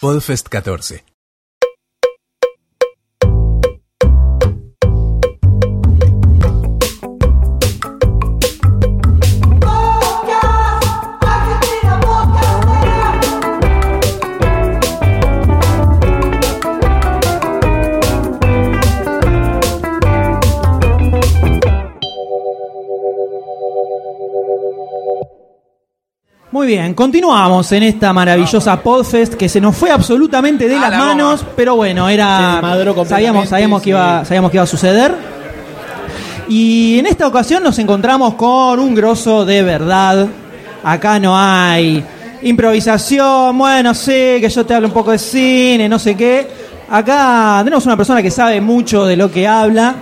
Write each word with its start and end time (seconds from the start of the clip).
Podfest 0.00 0.48
14. 0.48 1.00
Bien, 26.68 26.92
continuamos 26.92 27.72
en 27.72 27.82
esta 27.82 28.12
maravillosa 28.12 28.78
Podfest 28.82 29.36
que 29.36 29.48
se 29.48 29.58
nos 29.58 29.74
fue 29.74 29.90
absolutamente 29.90 30.68
de 30.68 30.78
las 30.78 30.90
manos, 30.90 31.42
pero 31.56 31.76
bueno, 31.76 32.10
era 32.10 32.60
sabíamos 33.06 33.48
sabíamos 33.48 33.80
que 33.80 33.88
iba 33.88 34.22
sabíamos 34.26 34.50
que 34.50 34.58
iba 34.58 34.64
a 34.64 34.66
suceder. 34.66 35.14
Y 36.46 36.98
en 36.98 37.06
esta 37.06 37.26
ocasión 37.26 37.62
nos 37.62 37.78
encontramos 37.78 38.34
con 38.34 38.78
un 38.80 38.94
grosso 38.94 39.46
de 39.46 39.62
verdad. 39.62 40.28
Acá 40.84 41.18
no 41.18 41.38
hay 41.38 42.04
improvisación, 42.42 43.56
bueno, 43.56 43.94
sé 43.94 44.36
que 44.38 44.50
yo 44.50 44.66
te 44.66 44.74
hablo 44.74 44.88
un 44.88 44.94
poco 44.94 45.12
de 45.12 45.18
cine, 45.18 45.88
no 45.88 45.98
sé 45.98 46.14
qué. 46.16 46.46
Acá 46.90 47.62
tenemos 47.64 47.86
una 47.86 47.96
persona 47.96 48.20
que 48.20 48.30
sabe 48.30 48.60
mucho 48.60 49.06
de 49.06 49.16
lo 49.16 49.30
que 49.30 49.48
habla. 49.48 49.94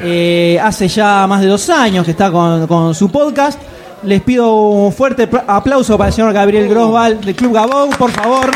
Eh, 0.00 0.60
hace 0.62 0.86
ya 0.86 1.26
más 1.26 1.40
de 1.40 1.48
dos 1.48 1.68
años 1.70 2.04
que 2.04 2.12
está 2.12 2.30
con, 2.30 2.68
con 2.68 2.94
su 2.94 3.10
podcast. 3.10 3.58
Les 4.04 4.20
pido 4.22 4.54
un 4.54 4.92
fuerte 4.92 5.26
pl- 5.26 5.42
aplauso 5.46 5.96
para 5.96 6.08
el 6.08 6.14
señor 6.14 6.32
Gabriel 6.32 6.68
Grosval 6.68 7.20
del 7.20 7.34
Club 7.34 7.54
Gabou, 7.54 7.90
por 7.90 8.10
favor. 8.10 8.50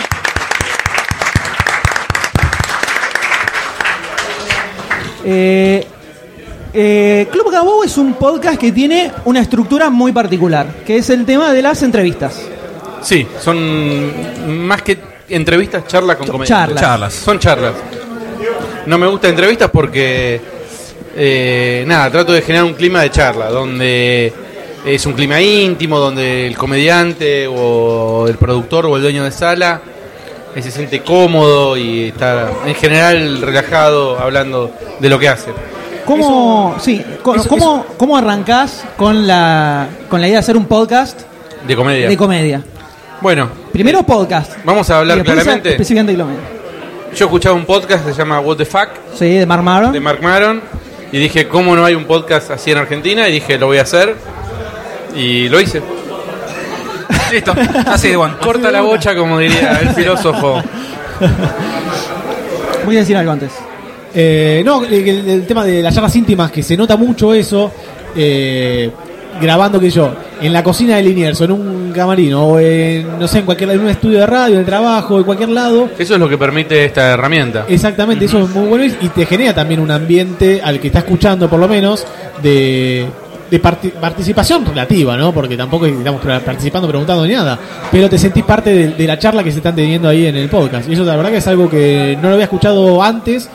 Eh, 5.25 5.85
eh, 6.73 7.27
Club 7.31 7.51
Gabou 7.51 7.83
es 7.83 7.97
un 7.99 8.15
podcast 8.15 8.59
que 8.59 8.73
tiene 8.73 9.11
una 9.25 9.41
estructura 9.41 9.91
muy 9.91 10.13
particular, 10.13 10.67
que 10.87 10.99
es 10.99 11.11
el 11.11 11.25
tema 11.25 11.53
de 11.53 11.63
las 11.63 11.83
entrevistas. 11.83 12.41
Sí, 13.03 13.27
son 13.41 14.67
más 14.67 14.83
que 14.83 14.99
entrevistas, 15.29 15.87
charlas 15.87 16.17
con 16.17 16.27
comediantes. 16.29 16.81
charlas. 16.81 17.15
Son 17.15 17.39
charlas. 17.39 17.75
No 18.87 18.97
me 18.99 19.07
gustan 19.07 19.31
entrevistas 19.31 19.71
porque, 19.71 20.41
eh, 21.17 21.85
nada, 21.87 22.11
trato 22.11 22.33
de 22.33 22.43
generar 22.43 22.65
un 22.65 22.75
clima 22.75 23.03
de 23.03 23.11
charla, 23.11 23.51
donde 23.51 24.33
es 24.85 25.05
un 25.07 25.13
clima 25.13 25.41
íntimo, 25.41 25.99
donde 25.99 26.47
el 26.47 26.57
comediante 26.57 27.47
o 27.49 28.27
el 28.29 28.37
productor 28.37 28.87
o 28.87 28.97
el 28.97 29.03
dueño 29.03 29.25
de 29.25 29.31
sala 29.33 29.81
eh, 30.55 30.63
se 30.63 30.71
siente 30.71 31.01
cómodo 31.03 31.77
y 31.77 32.09
está 32.09 32.51
en 32.67 32.75
general 32.75 33.41
relajado 33.43 34.19
hablando 34.19 34.71
de 34.99 35.09
lo 35.09 35.19
que 35.19 35.29
hace. 35.29 35.51
¿Cómo, 36.05 36.77
sí, 36.81 37.05
eso- 37.37 37.49
cómo, 37.49 37.85
cómo 37.99 38.17
arrancás 38.17 38.85
con 38.97 39.27
la, 39.27 39.89
con 40.09 40.21
la 40.23 40.27
idea 40.29 40.37
de 40.39 40.41
hacer 40.41 40.57
un 40.57 40.65
podcast 40.65 41.21
De 41.67 41.77
comedia. 41.77 42.09
de 42.09 42.17
comedia? 42.17 42.63
bueno, 43.21 43.51
Primero 43.73 44.03
podcast. 44.05 44.53
vamos 44.65 44.89
a 44.91 44.99
hablar 45.01 45.23
claramente. 45.23 45.71
Específicamente. 45.71 46.25
Yo 47.15 47.25
escuchaba 47.27 47.55
un 47.55 47.65
podcast 47.67 48.07
que 48.07 48.13
se 48.13 48.19
llama 48.19 48.41
What 48.41 48.57
the 48.57 48.65
Fuck 48.65 48.89
Sí, 49.19 49.35
de 49.35 49.45
Mark 49.47 49.63
Maron. 49.63 49.93
de 49.93 50.01
Mark 50.01 50.23
Maron 50.23 50.63
y 51.13 51.19
dije, 51.19 51.47
¿cómo 51.49 51.75
no 51.77 51.85
hay 51.85 51.95
un 51.95 52.05
podcast 52.05 52.51
así 52.53 52.71
en 52.71 52.79
Argentina? 52.79 53.29
Y 53.29 53.33
dije, 53.33 53.59
lo 53.59 53.67
voy 53.67 53.79
a 53.79 53.83
hacer. 53.83 54.15
Y 55.19 55.49
lo 55.49 55.61
hice. 55.61 55.83
Listo, 57.33 57.53
así 57.87 58.09
de 58.09 58.17
bueno. 58.17 58.39
Corta 58.41 58.71
la 58.71 58.81
bocha, 58.81 59.15
como 59.17 59.39
diría 59.39 59.81
el 59.83 59.91
filósofo. 59.91 60.63
Voy 62.85 62.97
a 62.97 63.01
decir 63.01 63.17
algo 63.17 63.33
antes. 63.33 63.53
Eh, 64.15 64.63
no, 64.65 64.85
el, 64.85 65.45
tema 65.47 65.65
de 65.65 65.83
las 65.83 65.95
charlas 65.95 66.15
íntimas, 66.17 66.51
que 66.51 66.63
se 66.63 66.77
nota 66.77 66.97
mucho 66.97 67.35
eso, 67.35 67.71
eh, 68.17 68.91
grabando 69.41 69.79
que 69.79 69.91
yo, 69.91 70.15
en 70.41 70.53
la 70.53 70.63
cocina 70.63 70.97
de 70.97 71.03
Liniers, 71.03 71.41
o 71.41 71.45
en 71.45 71.53
un 71.53 71.93
camarino, 71.93 72.47
o 72.47 72.59
en, 72.59 73.19
no 73.19 73.29
sé, 73.29 73.41
en 73.41 73.45
cualquier 73.45 73.71
en 73.71 73.81
un 73.81 73.89
estudio 73.89 74.21
de 74.21 74.27
radio, 74.27 74.55
en 74.55 74.61
el 74.61 74.67
trabajo, 74.67 75.19
en 75.19 75.25
cualquier 75.25 75.51
lado. 75.51 75.91
Eso 75.99 76.15
es 76.15 76.21
lo 76.21 76.29
que 76.29 76.39
permite 76.39 76.85
esta 76.85 77.11
herramienta. 77.11 77.67
Exactamente, 77.69 78.25
eso 78.25 78.43
es 78.43 78.49
muy 78.51 78.67
bueno 78.67 78.85
y 78.85 78.97
y 79.05 79.09
te 79.09 79.27
genera 79.27 79.55
también 79.55 79.81
un 79.81 79.91
ambiente 79.91 80.61
al 80.63 80.81
que 80.81 80.87
está 80.87 81.01
escuchando, 81.01 81.51
por 81.51 81.61
lo 81.61 81.69
menos, 81.69 82.07
de, 82.43 83.07
de 83.51 83.63
parti- 83.63 83.91
participación 84.01 84.65
relativa, 84.67 85.17
¿no? 85.17 85.33
Porque 85.33 85.57
tampoco 85.57 85.87
estamos 85.87 86.21
participando, 86.45 86.87
preguntando 86.89 87.27
ni 87.27 87.33
nada, 87.35 87.59
pero 87.91 88.09
te 88.09 88.19
sentís 88.19 88.45
parte 88.45 88.71
de, 88.71 88.89
de 88.89 89.07
la 89.07 89.19
charla 89.19 89.43
que 89.43 89.51
se 89.51 89.59
están 89.59 89.75
teniendo 89.75 90.09
ahí 90.09 90.27
en 90.27 90.37
el 90.37 90.49
podcast. 90.49 90.89
Y 90.89 90.93
eso 90.93 91.05
la 91.05 91.17
verdad 91.17 91.31
que 91.31 91.39
es 91.39 91.47
algo 91.47 91.69
que 91.71 92.17
no 92.21 92.29
lo 92.29 92.35
había 92.35 92.45
escuchado 92.45 93.03
antes, 93.03 93.49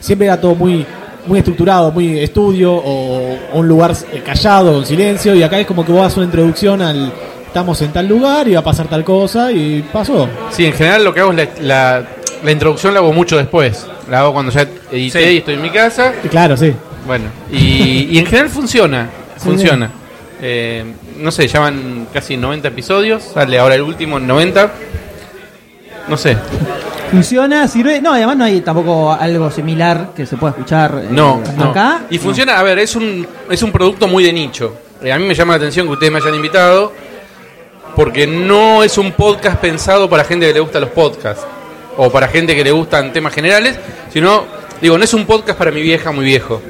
siempre 0.00 0.26
era 0.26 0.40
todo 0.40 0.54
muy 0.54 0.84
muy 1.26 1.38
estructurado, 1.38 1.92
muy 1.92 2.18
estudio 2.18 2.72
o, 2.72 3.36
o 3.52 3.58
un 3.58 3.68
lugar 3.68 3.92
eh, 4.12 4.22
callado, 4.24 4.72
con 4.72 4.86
silencio, 4.86 5.34
y 5.34 5.42
acá 5.42 5.58
es 5.60 5.66
como 5.66 5.84
que 5.84 5.92
vos 5.92 6.02
das 6.02 6.16
una 6.16 6.24
introducción 6.26 6.80
al 6.80 7.12
estamos 7.46 7.82
en 7.82 7.92
tal 7.92 8.06
lugar 8.06 8.46
y 8.48 8.52
va 8.54 8.60
a 8.60 8.64
pasar 8.64 8.86
tal 8.86 9.04
cosa 9.04 9.50
y 9.52 9.82
pasó. 9.92 10.28
Sí, 10.50 10.64
en 10.66 10.72
general 10.72 11.04
lo 11.04 11.12
que 11.12 11.20
hago 11.20 11.32
es 11.32 11.36
la, 11.36 11.48
la, 11.60 12.04
la 12.44 12.50
introducción 12.52 12.94
la 12.94 13.00
hago 13.00 13.12
mucho 13.12 13.36
después. 13.36 13.86
La 14.08 14.20
hago 14.20 14.32
cuando 14.32 14.50
ya 14.52 14.66
edité 14.90 15.24
Sí. 15.24 15.30
y 15.34 15.36
estoy 15.38 15.54
en 15.54 15.62
mi 15.62 15.70
casa. 15.70 16.12
Claro, 16.30 16.56
sí. 16.56 16.72
Bueno, 17.06 17.24
y, 17.52 18.08
y 18.12 18.18
en 18.18 18.26
general 18.26 18.48
funciona. 18.48 19.08
Funciona. 19.40 19.90
Eh, 20.42 20.84
no 21.18 21.30
sé, 21.30 21.46
llaman 21.48 22.08
casi 22.12 22.36
90 22.36 22.68
episodios. 22.68 23.22
Sale 23.34 23.58
ahora 23.58 23.74
el 23.74 23.82
último 23.82 24.18
en 24.18 24.26
90. 24.26 24.70
No 26.08 26.16
sé. 26.16 26.36
Funciona, 27.10 27.66
sirve. 27.68 28.00
No, 28.00 28.12
además 28.12 28.36
no 28.36 28.44
hay 28.44 28.60
tampoco 28.60 29.12
algo 29.12 29.50
similar 29.50 30.10
que 30.14 30.26
se 30.26 30.36
pueda 30.36 30.52
escuchar 30.52 31.02
eh, 31.04 31.08
No, 31.10 31.42
no. 31.56 31.70
acá. 31.70 32.02
Y 32.10 32.18
funciona, 32.18 32.58
a 32.58 32.62
ver, 32.62 32.78
es 32.78 32.94
un, 32.96 33.26
es 33.50 33.62
un 33.62 33.72
producto 33.72 34.06
muy 34.06 34.24
de 34.24 34.32
nicho. 34.32 34.74
Eh, 35.02 35.12
a 35.12 35.18
mí 35.18 35.26
me 35.26 35.34
llama 35.34 35.54
la 35.54 35.56
atención 35.58 35.86
que 35.86 35.92
ustedes 35.94 36.12
me 36.12 36.18
hayan 36.18 36.34
invitado, 36.34 36.92
porque 37.96 38.26
no 38.26 38.82
es 38.84 38.96
un 38.98 39.12
podcast 39.12 39.58
pensado 39.58 40.08
para 40.08 40.24
gente 40.24 40.46
que 40.46 40.54
le 40.54 40.60
gusta 40.60 40.78
los 40.78 40.90
podcasts, 40.90 41.44
o 41.96 42.10
para 42.10 42.28
gente 42.28 42.54
que 42.54 42.62
le 42.62 42.70
gustan 42.70 43.12
temas 43.12 43.34
generales, 43.34 43.78
sino, 44.12 44.44
digo, 44.80 44.96
no 44.96 45.04
es 45.04 45.12
un 45.12 45.26
podcast 45.26 45.58
para 45.58 45.70
mi 45.70 45.82
vieja 45.82 46.12
muy 46.12 46.24
viejo. 46.24 46.62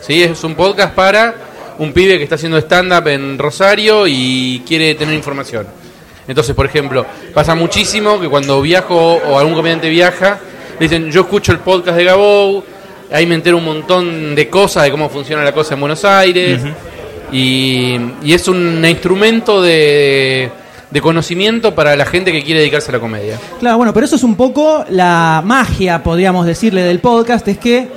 ¿sí? 0.00 0.22
Es 0.22 0.42
un 0.44 0.54
podcast 0.54 0.94
para 0.94 1.34
un 1.78 1.92
pibe 1.92 2.18
que 2.18 2.24
está 2.24 2.36
haciendo 2.36 2.58
stand-up 2.58 3.06
en 3.08 3.38
Rosario 3.38 4.06
y 4.06 4.62
quiere 4.66 4.94
tener 4.94 5.14
información. 5.14 5.66
Entonces, 6.26 6.54
por 6.54 6.66
ejemplo, 6.66 7.04
pasa 7.34 7.54
muchísimo 7.54 8.18
que 8.20 8.28
cuando 8.28 8.60
viajo 8.62 8.96
o 8.96 9.38
algún 9.38 9.54
comediante 9.54 9.88
viaja, 9.90 10.38
le 10.78 10.88
dicen, 10.88 11.10
yo 11.10 11.22
escucho 11.22 11.52
el 11.52 11.58
podcast 11.58 11.98
de 11.98 12.04
Gabou, 12.04 12.64
ahí 13.12 13.26
me 13.26 13.34
entero 13.34 13.58
un 13.58 13.64
montón 13.64 14.34
de 14.34 14.48
cosas, 14.48 14.84
de 14.84 14.90
cómo 14.90 15.08
funciona 15.08 15.44
la 15.44 15.52
cosa 15.52 15.74
en 15.74 15.80
Buenos 15.80 16.04
Aires, 16.04 16.62
y, 17.30 17.96
y 18.22 18.32
es 18.32 18.48
un 18.48 18.84
instrumento 18.84 19.60
de, 19.60 20.50
de 20.90 21.00
conocimiento 21.00 21.74
para 21.74 21.96
la 21.96 22.06
gente 22.06 22.32
que 22.32 22.42
quiere 22.42 22.60
dedicarse 22.60 22.90
a 22.90 22.92
la 22.92 23.00
comedia. 23.00 23.38
Claro, 23.60 23.76
bueno, 23.76 23.92
pero 23.92 24.06
eso 24.06 24.16
es 24.16 24.22
un 24.22 24.36
poco 24.36 24.84
la 24.88 25.42
magia, 25.44 26.02
podríamos 26.02 26.46
decirle, 26.46 26.82
del 26.82 27.00
podcast, 27.00 27.46
es 27.48 27.58
que 27.58 27.88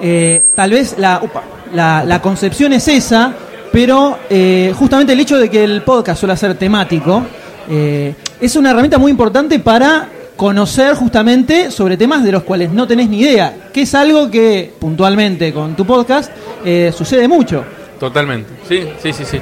eh, 0.00 0.44
tal 0.54 0.70
vez 0.70 0.96
la, 0.98 1.20
upa, 1.22 1.42
la, 1.74 2.04
la 2.04 2.20
concepción 2.20 2.72
es 2.72 2.88
esa, 2.88 3.32
pero 3.72 4.18
eh, 4.30 4.72
justamente 4.76 5.12
el 5.12 5.20
hecho 5.20 5.38
de 5.38 5.50
que 5.50 5.62
el 5.62 5.82
podcast 5.82 6.20
suele 6.20 6.36
ser 6.36 6.54
temático, 6.54 7.22
eh, 7.68 8.14
es 8.40 8.56
una 8.56 8.70
herramienta 8.70 8.98
muy 8.98 9.10
importante 9.10 9.58
para 9.58 10.08
conocer 10.36 10.94
justamente 10.94 11.70
sobre 11.70 11.96
temas 11.96 12.22
de 12.22 12.32
los 12.32 12.42
cuales 12.42 12.70
no 12.70 12.86
tenés 12.86 13.08
ni 13.08 13.20
idea, 13.20 13.68
que 13.72 13.82
es 13.82 13.94
algo 13.94 14.30
que 14.30 14.72
puntualmente 14.78 15.52
con 15.52 15.74
tu 15.74 15.86
podcast 15.86 16.30
eh, 16.64 16.92
sucede 16.96 17.26
mucho. 17.26 17.64
Totalmente, 17.98 18.50
sí, 18.68 18.86
sí, 19.02 19.12
sí, 19.12 19.24
sí. 19.24 19.40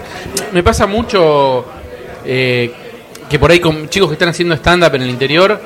Me 0.52 0.62
pasa 0.62 0.86
mucho 0.86 1.64
eh, 2.24 2.72
que 3.28 3.38
por 3.38 3.50
ahí 3.50 3.58
con 3.58 3.88
chicos 3.88 4.08
que 4.08 4.14
están 4.14 4.28
haciendo 4.28 4.54
stand-up 4.54 4.94
en 4.94 5.02
el 5.02 5.10
interior, 5.10 5.60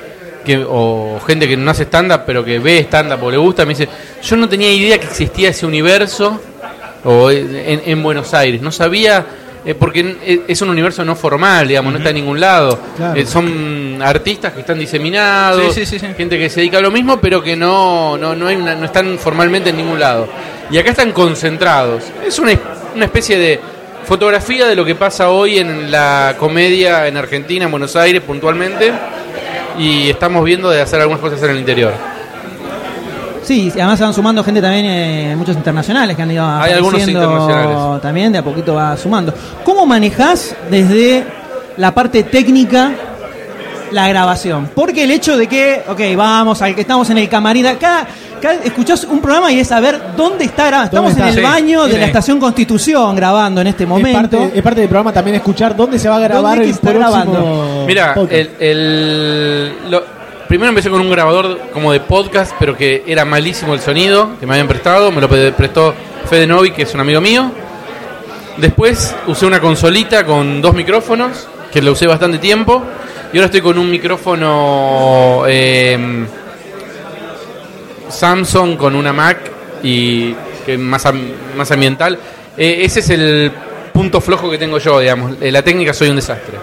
que, 0.44 0.64
o 0.66 1.20
gente 1.26 1.46
que 1.46 1.56
no 1.56 1.70
hace 1.70 1.84
stand-up 1.84 2.22
pero 2.26 2.42
que 2.42 2.58
ve 2.58 2.78
stand-up 2.80 3.22
o 3.22 3.30
le 3.30 3.36
gusta, 3.36 3.66
me 3.66 3.74
dice, 3.74 3.88
yo 4.22 4.36
no 4.36 4.48
tenía 4.48 4.72
idea 4.72 4.98
que 4.98 5.06
existía 5.06 5.50
ese 5.50 5.66
universo 5.66 6.40
o 7.04 7.30
en, 7.30 7.82
en 7.84 8.02
Buenos 8.02 8.34
Aires, 8.34 8.60
no 8.60 8.70
sabía, 8.72 9.24
eh, 9.64 9.74
porque 9.74 10.16
es- 10.24 10.40
es 10.48 10.62
un 10.62 10.70
universo 10.70 11.04
no 11.04 11.14
formal, 11.16 11.66
digamos, 11.68 11.92
no 11.92 11.98
está 11.98 12.10
en 12.10 12.16
ningún 12.16 12.40
lado. 12.40 12.78
Claro. 12.96 13.20
Eh, 13.20 13.26
son 13.26 14.00
artistas 14.02 14.52
que 14.52 14.60
están 14.60 14.78
diseminados, 14.78 15.74
Sí, 15.74 15.84
sí, 15.84 15.98
sí, 15.98 16.06
sí. 16.06 16.14
gente 16.16 16.38
que 16.38 16.48
se 16.50 16.60
dedica 16.60 16.78
a 16.78 16.80
lo 16.80 16.90
mismo, 16.90 17.18
pero 17.20 17.42
que 17.42 17.56
no, 17.56 18.16
no, 18.18 18.34
no, 18.34 18.46
hay 18.46 18.56
una- 18.56 18.74
no 18.74 18.84
están 18.86 19.18
formalmente 19.18 19.70
en 19.70 19.76
ningún 19.76 19.98
lado. 20.00 20.28
Y 20.70 20.78
acá 20.78 20.90
están 20.90 21.12
concentrados. 21.12 22.04
Es 22.26 22.38
una, 22.38 22.52
una 22.94 23.04
especie 23.06 23.38
de 23.38 23.60
fotografía 24.04 24.66
de 24.66 24.74
lo 24.76 24.84
que 24.84 24.94
pasa 24.94 25.30
hoy 25.30 25.58
en 25.58 25.90
la 25.90 26.34
comedia 26.38 27.06
en 27.08 27.16
Argentina, 27.16 27.64
en 27.66 27.70
Buenos 27.70 27.94
Aires 27.96 28.22
puntualmente. 28.22 28.92
Y 29.78 30.10
estamos 30.10 30.44
viendo 30.44 30.70
de 30.70 30.80
hacer 30.80 31.00
algunas 31.00 31.20
cosas 31.20 31.42
en 31.42 31.50
el 31.50 31.58
interior. 31.58 31.92
Sí, 33.48 33.72
y 33.74 33.80
además 33.80 33.98
se 33.98 34.04
van 34.04 34.12
sumando 34.12 34.44
gente 34.44 34.60
también, 34.60 34.84
eh, 34.86 35.34
muchos 35.36 35.56
internacionales 35.56 36.14
que 36.14 36.22
han 36.22 36.30
ido 36.30 36.44
Hay 36.46 36.72
algunos 36.74 37.00
internacionales. 37.08 38.02
también, 38.02 38.30
de 38.30 38.38
a 38.38 38.44
poquito 38.44 38.74
va 38.74 38.94
sumando. 38.96 39.32
¿Cómo 39.64 39.86
manejás 39.86 40.54
desde 40.70 41.24
la 41.78 41.94
parte 41.94 42.24
técnica 42.24 42.90
la 43.92 44.06
grabación. 44.06 44.68
Porque 44.74 45.04
el 45.04 45.10
hecho 45.12 45.38
de 45.38 45.46
que, 45.46 45.82
ok, 45.88 46.00
vamos, 46.14 46.60
al 46.60 46.74
que 46.74 46.82
estamos 46.82 47.08
en 47.08 47.16
el 47.16 47.28
camarín, 47.30 47.66
acá, 47.66 48.06
acá 48.36 48.52
escuchás 48.62 49.04
un 49.04 49.18
programa 49.20 49.50
y 49.50 49.60
es 49.60 49.68
saber 49.68 49.98
dónde 50.14 50.44
está 50.44 50.66
grabando. 50.66 50.88
Estamos 50.90 51.14
¿Dónde 51.16 51.22
en 51.22 51.38
el? 51.38 51.44
Sí, 51.46 51.50
baño 51.50 51.84
de 51.86 51.92
sí. 51.94 51.98
la 51.98 52.04
estación 52.04 52.38
Constitución 52.38 53.16
grabando 53.16 53.62
en 53.62 53.68
este 53.68 53.84
Es 53.84 53.88
momento. 53.88 54.20
parte, 54.38 54.52
es 54.58 54.62
parte 54.62 54.80
del 54.80 54.90
programa 54.90 55.10
también 55.12 55.36
escuchar 55.36 55.74
dónde 55.74 55.98
se 55.98 56.06
va 56.10 56.16
a 56.16 56.20
grabar 56.20 56.58
¿Dónde 56.58 56.64
que 56.64 56.68
el 56.68 56.74
está 56.74 56.90
próximo 56.90 57.10
grabando? 57.32 57.84
Mira, 57.86 58.14
el, 58.30 58.50
el- 58.60 59.90
lo- 59.90 60.17
primero 60.48 60.70
empecé 60.70 60.88
con 60.90 61.00
un 61.00 61.10
grabador 61.10 61.60
como 61.72 61.92
de 61.92 62.00
podcast, 62.00 62.54
pero 62.58 62.76
que 62.76 63.04
era 63.06 63.24
malísimo 63.24 63.74
el 63.74 63.80
sonido, 63.80 64.30
que 64.40 64.46
me 64.46 64.54
habían 64.54 64.66
prestado, 64.66 65.12
me 65.12 65.20
lo 65.20 65.28
prestó 65.28 65.94
Fede 66.28 66.46
Novi, 66.46 66.70
que 66.70 66.82
es 66.82 66.94
un 66.94 67.00
amigo 67.00 67.20
mío. 67.20 67.52
Después 68.56 69.14
usé 69.26 69.46
una 69.46 69.60
consolita 69.60 70.24
con 70.24 70.60
dos 70.62 70.74
micrófonos, 70.74 71.46
que 71.72 71.82
lo 71.82 71.92
usé 71.92 72.06
bastante 72.06 72.38
tiempo. 72.38 72.82
Y 73.32 73.36
ahora 73.36 73.46
estoy 73.46 73.60
con 73.60 73.78
un 73.78 73.90
micrófono 73.90 75.44
eh, 75.46 76.26
Samsung 78.08 78.76
con 78.78 78.94
una 78.94 79.12
Mac 79.12 79.38
y 79.82 80.34
que 80.64 80.78
más, 80.78 81.04
más 81.56 81.70
ambiental. 81.70 82.18
Eh, 82.56 82.80
ese 82.84 83.00
es 83.00 83.10
el 83.10 83.52
punto 83.92 84.20
flojo 84.20 84.50
que 84.50 84.56
tengo 84.56 84.78
yo, 84.78 84.98
digamos. 84.98 85.34
En 85.40 85.52
la 85.52 85.62
técnica 85.62 85.92
soy 85.92 86.08
un 86.08 86.16
desastre. 86.16 86.56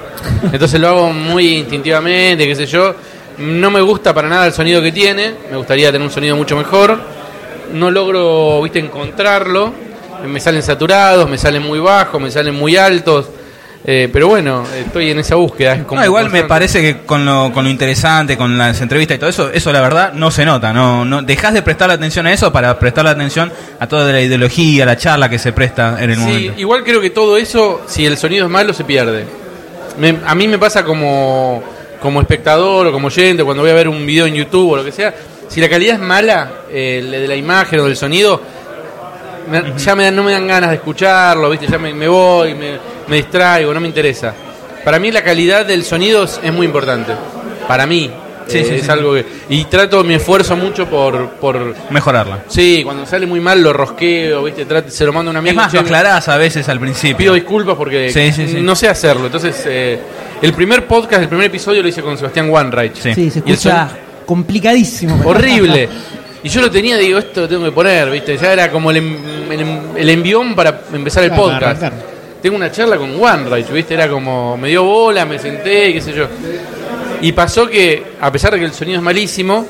Entonces 0.51 0.81
lo 0.81 0.87
hago 0.87 1.13
muy 1.13 1.57
instintivamente, 1.57 2.47
qué 2.47 2.55
sé 2.55 2.65
yo. 2.65 2.95
No 3.37 3.69
me 3.71 3.81
gusta 3.81 4.13
para 4.13 4.29
nada 4.29 4.45
el 4.47 4.53
sonido 4.53 4.81
que 4.81 4.91
tiene. 4.91 5.33
Me 5.51 5.57
gustaría 5.57 5.91
tener 5.91 6.05
un 6.07 6.13
sonido 6.13 6.35
mucho 6.35 6.55
mejor. 6.55 6.97
No 7.73 7.91
logro, 7.91 8.61
viste, 8.61 8.79
encontrarlo. 8.79 9.73
Me 10.25 10.39
salen 10.39 10.63
saturados, 10.63 11.29
me 11.29 11.37
salen 11.37 11.61
muy 11.61 11.79
bajos, 11.79 12.21
me 12.21 12.31
salen 12.31 12.55
muy 12.55 12.77
altos. 12.77 13.27
Eh, 13.87 14.09
pero 14.11 14.27
bueno, 14.29 14.63
estoy 14.83 15.11
en 15.11 15.19
esa 15.19 15.35
búsqueda. 15.35 15.75
es 15.75 15.83
como 15.83 15.99
No, 16.01 16.05
igual 16.07 16.31
me 16.31 16.43
parece 16.45 16.81
que 16.81 17.05
con 17.05 17.23
lo, 17.23 17.51
con 17.53 17.65
lo 17.65 17.69
interesante, 17.69 18.35
con 18.35 18.57
las 18.57 18.81
entrevistas 18.81 19.17
y 19.17 19.19
todo 19.19 19.29
eso, 19.29 19.51
eso 19.53 19.71
la 19.71 19.81
verdad 19.81 20.13
no 20.13 20.31
se 20.31 20.43
nota. 20.43 20.73
No, 20.73 21.05
no 21.05 21.21
Dejas 21.21 21.53
de 21.53 21.61
prestar 21.61 21.91
atención 21.91 22.25
a 22.25 22.33
eso 22.33 22.51
para 22.51 22.79
prestar 22.79 23.05
atención 23.05 23.51
a 23.79 23.85
toda 23.87 24.11
la 24.11 24.21
ideología, 24.21 24.85
la 24.87 24.97
charla 24.97 25.29
que 25.29 25.37
se 25.37 25.53
presta 25.53 25.97
en 26.01 26.09
el 26.09 26.15
Sí, 26.15 26.21
momento. 26.23 26.53
igual 26.59 26.83
creo 26.83 26.99
que 26.99 27.11
todo 27.11 27.37
eso, 27.37 27.81
si 27.87 28.07
el 28.07 28.17
sonido 28.17 28.45
es 28.45 28.51
malo, 28.51 28.73
se 28.73 28.85
pierde. 28.85 29.25
Me- 29.99 30.17
a 30.25 30.33
mí 30.33 30.47
me 30.47 30.57
pasa 30.57 30.83
como, 30.83 31.63
como 32.05 32.21
espectador 32.21 32.87
o 32.87 32.91
como 32.91 33.07
oyente, 33.07 33.43
cuando 33.43 33.63
voy 33.63 33.71
a 33.71 33.75
ver 33.75 33.89
un 33.89 34.05
video 34.05 34.25
en 34.27 34.35
YouTube 34.35 34.71
o 34.71 34.77
lo 34.77 34.83
que 34.85 34.91
sea, 34.91 35.13
si 35.47 35.59
la 35.59 35.67
calidad 35.67 35.95
es 35.95 36.01
mala, 36.01 36.51
eh, 36.71 37.03
de 37.09 37.27
la 37.27 37.35
imagen 37.35 37.79
o 37.79 37.85
del 37.85 37.95
sonido, 37.97 38.39
me- 39.49 39.73
ya 39.77 39.95
me 39.95 40.03
dan- 40.05 40.15
no 40.15 40.23
me 40.23 40.31
dan 40.31 40.47
ganas 40.47 40.69
de 40.69 40.75
escucharlo, 40.77 41.49
¿viste? 41.49 41.67
ya 41.67 41.77
me, 41.77 41.93
me 41.93 42.07
voy, 42.07 42.53
me, 42.53 42.77
me 43.07 43.15
distraigo, 43.17 43.73
no 43.73 43.79
me 43.79 43.87
interesa. 43.87 44.33
Para 44.83 44.99
mí 44.99 45.11
la 45.11 45.23
calidad 45.23 45.65
del 45.65 45.83
sonido 45.83 46.23
es, 46.23 46.39
es 46.43 46.53
muy 46.53 46.65
importante. 46.67 47.13
Para 47.67 47.85
mí. 47.87 48.11
Sí, 48.47 48.57
eh, 48.59 48.65
sí, 48.65 48.73
es 48.75 48.83
sí. 48.85 48.91
algo 48.91 49.13
que... 49.13 49.25
Y 49.49 49.63
trato, 49.65 50.03
me 50.03 50.15
esfuerzo 50.15 50.55
mucho 50.55 50.85
por... 50.87 51.29
por 51.31 51.75
Mejorarla. 51.89 52.39
Sí, 52.47 52.81
cuando 52.83 53.05
sale 53.05 53.25
muy 53.25 53.39
mal 53.39 53.61
lo 53.61 53.73
rosqueo, 53.73 54.43
¿viste? 54.43 54.65
Trato- 54.65 54.89
se 54.91 55.05
lo 55.05 55.13
mando 55.13 55.29
a 55.29 55.31
un 55.31 55.37
amigo. 55.37 55.51
Es 55.51 55.55
más, 55.55 55.71
che, 55.71 55.77
lo 55.77 55.81
aclarás 55.83 56.27
a 56.29 56.37
veces 56.37 56.67
al 56.69 56.79
principio. 56.79 57.17
pido 57.17 57.33
disculpas 57.33 57.75
porque 57.75 58.11
Sí, 58.11 58.31
sí, 58.31 58.47
sí. 58.47 58.57
no 58.61 58.75
sé 58.75 58.87
hacerlo. 58.87 59.25
Entonces, 59.27 59.63
eh, 59.67 59.99
el 60.41 60.53
primer 60.53 60.85
podcast, 60.85 61.23
el 61.23 61.27
primer 61.29 61.47
episodio 61.47 61.81
lo 61.81 61.87
hice 61.87 62.01
con 62.01 62.17
Sebastián 62.17 62.49
Wanreich. 62.49 62.95
Sí. 62.95 63.13
Sí, 63.13 63.29
se 63.31 63.39
escucha 63.39 63.89
complicadísimo. 64.25 65.21
Horrible. 65.25 65.89
Y 66.45 66.49
yo 66.49 66.61
lo 66.61 66.69
tenía, 66.69 66.95
digo, 66.95 67.17
esto 67.17 67.41
lo 67.41 67.47
tengo 67.49 67.65
que 67.65 67.71
poner, 67.71 68.07
¿viste? 68.11 68.37
Ya 68.37 68.53
era 68.53 68.69
como 68.69 68.91
el, 68.91 68.97
em- 68.97 69.17
el, 69.49 69.59
em- 69.61 69.79
el 69.97 70.09
envión 70.11 70.53
para 70.53 70.81
empezar 70.93 71.23
el 71.23 71.31
podcast. 71.31 71.81
Tengo 72.39 72.55
una 72.55 72.71
charla 72.71 72.97
con 72.97 73.15
Wanreich, 73.19 73.71
¿viste? 73.71 73.95
Era 73.95 74.07
como, 74.07 74.55
me 74.55 74.67
dio 74.69 74.83
bola, 74.83 75.25
me 75.25 75.39
senté, 75.39 75.91
qué 75.91 75.99
sé 76.01 76.13
yo. 76.13 76.27
Y 77.21 77.31
pasó 77.31 77.67
que, 77.67 78.03
a 78.21 78.31
pesar 78.31 78.53
de 78.53 78.59
que 78.59 78.65
el 78.65 78.73
sonido 78.73 78.97
es 78.97 79.03
malísimo, 79.03 79.65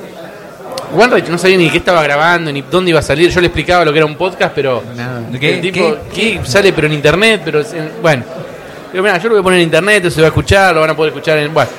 Wanreich 0.94 1.28
no 1.30 1.38
sabía 1.38 1.58
ni 1.58 1.70
qué 1.70 1.78
estaba 1.78 2.02
grabando, 2.04 2.52
ni 2.52 2.62
dónde 2.62 2.90
iba 2.92 3.00
a 3.00 3.04
salir. 3.04 3.30
Yo 3.30 3.42
le 3.42 3.48
explicaba 3.48 3.84
lo 3.86 3.92
que 3.92 4.00
era 4.00 4.06
un 4.06 4.16
podcast, 4.16 4.54
pero 4.56 4.84
¿Qué? 5.40 5.56
el 5.56 5.62
tipo, 5.62 5.98
¿qué? 6.14 6.40
sale 6.44 6.74
pero 6.74 6.88
en 6.88 6.94
internet? 6.94 7.42
pero 7.44 7.60
en- 7.62 7.92
Bueno, 8.02 8.24
digo, 8.92 9.04
mira, 9.04 9.18
yo 9.18 9.30
lo 9.30 9.36
voy 9.36 9.40
a 9.42 9.44
poner 9.44 9.60
en 9.60 9.66
internet, 9.66 10.10
se 10.10 10.22
va 10.22 10.28
a 10.28 10.30
escuchar, 10.30 10.74
lo 10.74 10.82
van 10.82 10.92
a 10.92 10.96
poder 10.96 11.12
escuchar 11.12 11.38
en... 11.40 11.54
Bueno. 11.54 11.70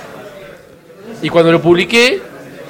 Y 1.23 1.29
cuando 1.31 1.51
lo 1.51 1.61
publiqué, 1.63 2.21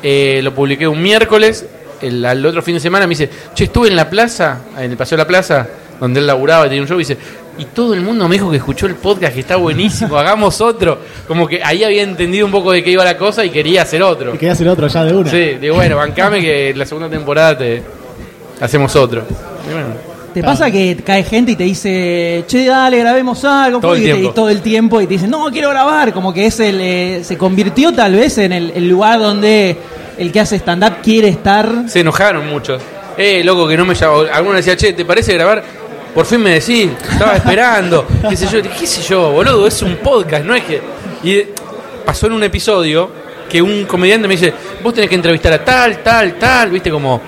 eh, 0.02 0.40
lo 0.42 0.54
publiqué 0.54 0.87
un 0.87 1.02
miércoles, 1.02 1.66
el, 2.00 2.25
al 2.25 2.44
otro 2.46 2.62
fin 2.62 2.75
de 2.75 2.81
semana 2.81 3.06
me 3.06 3.10
dice, 3.10 3.28
che, 3.54 3.64
estuve 3.64 3.88
en 3.88 3.96
la 3.96 4.08
plaza, 4.08 4.58
en 4.78 4.90
el 4.92 4.96
Paseo 4.96 5.16
de 5.16 5.25
la 5.25 5.28
Plaza, 5.28 5.66
donde 5.99 6.20
él 6.20 6.26
laburaba 6.26 6.66
y 6.66 6.69
tenía 6.69 6.82
un 6.82 6.88
show, 6.88 6.96
y 6.96 7.00
dice, 7.00 7.16
y 7.58 7.64
todo 7.67 7.94
el 7.94 8.00
mundo 8.03 8.29
me 8.29 8.35
dijo 8.37 8.50
que 8.50 8.56
escuchó 8.58 8.87
el 8.87 8.94
podcast, 8.97 9.35
que 9.35 9.41
está 9.41 9.56
buenísimo, 9.56 10.17
hagamos 10.19 10.61
otro. 10.61 10.99
Como 11.26 11.47
que 11.49 11.62
ahí 11.62 11.82
había 11.85 12.03
entendido 12.03 12.47
un 12.47 12.53
poco 12.53 12.73
de 12.73 12.82
qué 12.85 12.91
iba 12.91 13.05
la 13.05 13.17
cosa 13.17 13.44
y 13.44 13.50
quería 13.50 13.82
hacer 13.82 14.03
otro. 14.03 14.31
Y 14.35 14.38
quería 14.38 14.53
hacer 14.53 14.69
otro 14.69 14.87
ya 14.88 15.05
de 15.05 15.14
una. 15.14 15.31
Sí, 15.31 15.55
digo, 15.61 15.75
bueno, 15.76 15.97
bancame 15.97 16.41
que 16.41 16.75
la 16.75 16.85
segunda 16.85 17.08
temporada 17.08 17.56
te 17.58 17.82
hacemos 18.61 18.94
otro. 18.97 19.23
Y 19.69 19.73
bueno, 19.73 19.88
¿Te 20.35 20.43
pasa 20.43 20.70
que 20.70 20.99
cae 21.03 21.23
gente 21.23 21.53
y 21.53 21.56
te 21.56 21.64
dice, 21.64 22.44
che, 22.47 22.67
dale, 22.67 22.99
grabemos 22.99 23.43
algo? 23.47 23.81
Todo 23.81 23.94
el 23.94 24.02
y 24.02 24.05
te- 24.05 24.12
tiempo. 24.12 24.31
y 24.31 24.35
todo 24.35 24.49
el 24.50 24.61
tiempo 24.61 25.00
y 25.00 25.06
te 25.06 25.14
dicen, 25.14 25.31
no, 25.31 25.50
quiero 25.50 25.70
grabar. 25.70 26.12
Como 26.12 26.31
que 26.35 26.44
es 26.44 26.61
el, 26.61 26.79
eh, 26.79 27.20
se 27.25 27.38
convirtió 27.38 27.91
tal 27.94 28.12
vez 28.12 28.37
en 28.37 28.52
el, 28.52 28.70
el 28.76 28.87
lugar 28.87 29.19
donde 29.19 29.75
el 30.19 30.31
que 30.32 30.41
hace 30.41 30.56
stand-up 30.56 30.97
quiere 31.02 31.29
estar. 31.29 31.85
se 31.88 32.00
enojaron 32.00 32.47
muchos. 32.49 32.82
Eh, 33.17 33.43
loco, 33.44 33.67
que 33.67 33.79
no 33.79 33.87
me 33.87 33.94
llamó. 33.94 34.25
Alguno 34.31 34.56
decía, 34.56 34.76
che, 34.76 34.93
¿te 34.93 35.06
parece 35.06 35.32
grabar? 35.32 35.64
Por 36.16 36.24
fin 36.24 36.40
me 36.40 36.52
decís, 36.52 36.88
estaba 37.12 37.36
esperando. 37.36 38.06
¿Qué 38.26 38.34
sé 38.34 38.46
yo? 38.46 38.62
¿Qué 38.62 38.86
sé 38.86 39.02
yo, 39.02 39.32
boludo? 39.32 39.66
Es 39.66 39.82
un 39.82 39.96
podcast, 39.96 40.46
no 40.46 40.54
es 40.54 40.64
que. 40.64 40.80
Y 41.22 41.42
pasó 42.06 42.26
en 42.28 42.32
un 42.32 42.42
episodio 42.42 43.10
que 43.50 43.60
un 43.60 43.84
comediante 43.84 44.26
me 44.26 44.32
dice, 44.32 44.50
vos 44.82 44.94
tenés 44.94 45.10
que 45.10 45.16
entrevistar 45.16 45.52
a 45.52 45.62
tal, 45.62 45.98
tal, 45.98 46.36
tal, 46.36 46.70
viste 46.70 46.90
como. 46.90 47.20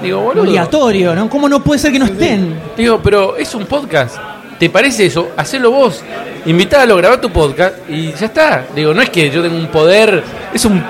Digo, 0.00 0.20
boludo. 0.20 0.44
Obligatorio, 0.44 1.16
¿no? 1.16 1.28
¿Cómo 1.28 1.48
no 1.48 1.64
puede 1.64 1.80
ser 1.80 1.90
que 1.90 1.98
no 1.98 2.04
estén? 2.04 2.56
Digo, 2.76 3.00
pero 3.02 3.36
es 3.36 3.52
un 3.56 3.66
podcast. 3.66 4.18
¿Te 4.56 4.70
parece 4.70 5.06
eso? 5.06 5.30
Hacelo 5.36 5.72
vos. 5.72 6.04
Invítalo, 6.44 6.96
grabá 6.98 7.20
tu 7.20 7.30
podcast 7.30 7.90
y 7.90 8.12
ya 8.12 8.26
está. 8.26 8.66
Digo, 8.72 8.94
no 8.94 9.02
es 9.02 9.10
que 9.10 9.28
yo 9.30 9.42
tenga 9.42 9.56
un 9.56 9.66
poder, 9.66 10.22
es 10.54 10.64
un 10.64 10.80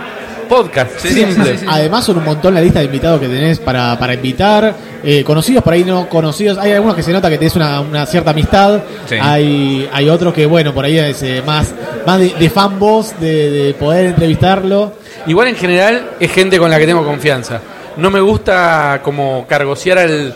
podcast. 0.49 0.99
simple. 0.99 1.59
Además 1.69 2.05
son 2.05 2.19
un 2.19 2.25
montón 2.25 2.55
la 2.55 2.61
lista 2.61 2.79
de 2.81 2.87
invitados 2.87 3.21
que 3.21 3.29
tenés 3.29 3.59
para, 3.59 3.99
para 3.99 4.15
invitar, 4.15 4.75
eh, 5.05 5.23
conocidos 5.25 5.63
por 5.63 5.73
ahí 5.73 5.85
no 5.85 6.09
conocidos, 6.09 6.59
hay 6.59 6.73
algunos 6.73 6.97
que 6.97 7.03
se 7.03 7.13
nota 7.13 7.29
que 7.29 7.39
tenés 7.39 7.57
una, 7.57 7.81
una 7.81 8.07
cierta 8.07 8.31
amistad, 8.31 8.81
Sí. 9.09 9.17
hay, 9.21 9.89
hay 9.93 10.09
otros 10.09 10.33
que 10.35 10.47
bueno, 10.47 10.73
por 10.75 10.85
ahí 10.85 10.99
es 10.99 11.23
eh, 11.23 11.43
más, 11.47 11.75
más 12.07 12.19
de, 12.19 12.31
de 12.31 12.51
fan 12.51 12.79
de 13.21 13.75
poder 13.79 14.07
entrevistarlo. 14.07 14.93
Igual 15.27 15.49
en 15.49 15.57
general 15.57 16.11
es 16.21 16.31
gente 16.31 16.59
con 16.59 16.71
la 16.71 16.79
que 16.79 16.87
tengo 16.87 17.05
confianza. 17.05 17.61
No 17.97 18.11
me 18.11 18.21
gusta 18.21 19.01
como 19.03 19.47
cargosear 19.49 19.99
al, 19.99 20.35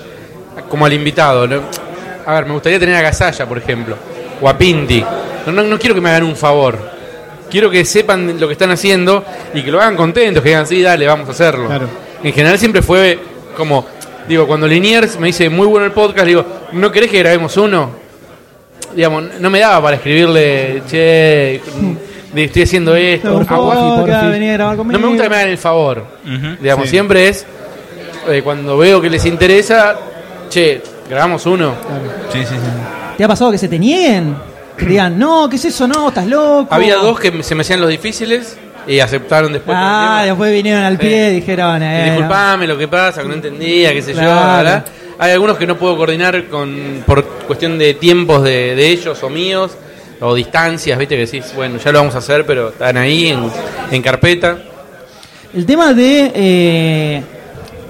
como 0.68 0.86
al 0.86 0.92
invitado. 0.92 1.46
¿no? 1.46 1.60
A 2.26 2.34
ver, 2.34 2.46
me 2.46 2.52
gustaría 2.52 2.78
tener 2.78 2.94
a 2.96 3.02
Gasalla, 3.02 3.46
por 3.46 3.58
ejemplo, 3.58 3.96
o 4.40 4.48
a 4.48 4.56
Pinti. 4.56 5.04
No, 5.46 5.52
no, 5.52 5.62
no 5.62 5.78
quiero 5.78 5.94
que 5.94 6.00
me 6.00 6.10
hagan 6.10 6.24
un 6.24 6.36
favor. 6.36 6.99
Quiero 7.50 7.68
que 7.70 7.84
sepan 7.84 8.38
lo 8.38 8.46
que 8.46 8.52
están 8.52 8.70
haciendo 8.70 9.24
y 9.54 9.62
que 9.62 9.70
lo 9.70 9.80
hagan 9.80 9.96
contentos, 9.96 10.42
que 10.42 10.50
digan, 10.50 10.66
sí, 10.66 10.80
dale, 10.82 11.06
vamos 11.06 11.28
a 11.28 11.32
hacerlo. 11.32 11.66
Claro. 11.66 11.88
En 12.22 12.32
general 12.32 12.58
siempre 12.58 12.80
fue 12.82 13.18
como, 13.56 13.86
digo, 14.28 14.46
cuando 14.46 14.66
Liniers 14.68 15.18
me 15.18 15.26
dice, 15.28 15.48
muy 15.50 15.66
bueno 15.66 15.86
el 15.86 15.92
podcast, 15.92 16.26
digo, 16.26 16.44
¿no 16.72 16.90
querés 16.92 17.10
que 17.10 17.18
grabemos 17.18 17.56
uno? 17.56 17.90
Digamos, 18.94 19.24
no 19.40 19.50
me 19.50 19.58
daba 19.60 19.82
para 19.82 19.96
escribirle, 19.96 20.82
che, 20.88 21.60
estoy 22.34 22.62
haciendo 22.62 22.94
esto. 22.96 23.32
Por 23.32 23.44
favor, 23.46 23.74
porfi, 23.74 24.04
que 24.04 24.12
porfi. 24.12 24.26
venía 24.30 24.50
a 24.50 24.54
grabar 24.54 24.76
No 24.78 24.84
me 24.84 25.06
gusta 25.08 25.22
que 25.24 25.28
me 25.28 25.36
hagan 25.36 25.48
el 25.48 25.58
favor. 25.58 26.04
Digamos, 26.60 26.84
Sí. 26.86 26.90
siempre 26.90 27.28
es 27.28 27.46
eh, 28.28 28.42
cuando 28.42 28.76
veo 28.76 29.00
que 29.00 29.08
les 29.10 29.24
interesa, 29.26 29.96
che, 30.48 30.82
grabamos 31.08 31.46
uno. 31.46 31.74
Sí, 32.32 32.40
sí, 32.40 32.46
sí. 32.54 33.16
¿Te 33.16 33.24
ha 33.24 33.28
pasado 33.28 33.50
que 33.50 33.58
se 33.58 33.68
te 33.68 33.78
nieguen? 33.78 34.34
Que 34.80 34.86
digan, 34.86 35.18
no, 35.18 35.48
¿qué 35.48 35.56
es 35.56 35.64
eso? 35.66 35.86
No, 35.86 36.08
estás 36.08 36.26
loco. 36.26 36.74
Había 36.74 36.96
dos 36.96 37.20
que 37.20 37.42
se 37.42 37.54
me 37.54 37.60
hacían 37.60 37.80
los 37.80 37.90
difíciles 37.90 38.56
y 38.86 38.98
aceptaron 38.98 39.52
después. 39.52 39.76
Ah, 39.78 40.22
después 40.24 40.52
vinieron 40.52 40.82
al 40.82 40.96
pie 40.98 41.30
y 41.30 41.34
dijeron, 41.36 41.82
Y 41.82 41.84
eh, 41.84 42.04
disculpame 42.06 42.66
lo 42.66 42.78
que 42.78 42.88
pasa, 42.88 43.22
que 43.22 43.28
no 43.28 43.34
entendía, 43.34 43.92
qué 43.92 44.00
sé 44.00 44.14
yo. 44.14 44.20
Claro. 44.20 44.64
¿verdad? 44.64 44.84
Hay 45.18 45.32
algunos 45.32 45.58
que 45.58 45.66
no 45.66 45.76
puedo 45.76 45.98
coordinar 45.98 46.46
con 46.46 47.04
por 47.06 47.24
cuestión 47.46 47.78
de 47.78 47.92
tiempos 47.94 48.42
de, 48.42 48.74
de 48.74 48.88
ellos 48.88 49.22
o 49.22 49.28
míos, 49.28 49.72
o 50.20 50.34
distancias, 50.34 50.98
viste 50.98 51.16
que 51.16 51.26
decís, 51.26 51.52
bueno, 51.54 51.78
ya 51.78 51.92
lo 51.92 51.98
vamos 51.98 52.14
a 52.14 52.18
hacer, 52.18 52.46
pero 52.46 52.70
están 52.70 52.96
ahí 52.96 53.28
en, 53.28 53.50
en 53.90 54.02
carpeta. 54.02 54.58
El 55.52 55.66
tema 55.66 55.92
de, 55.92 56.32
eh, 56.34 57.22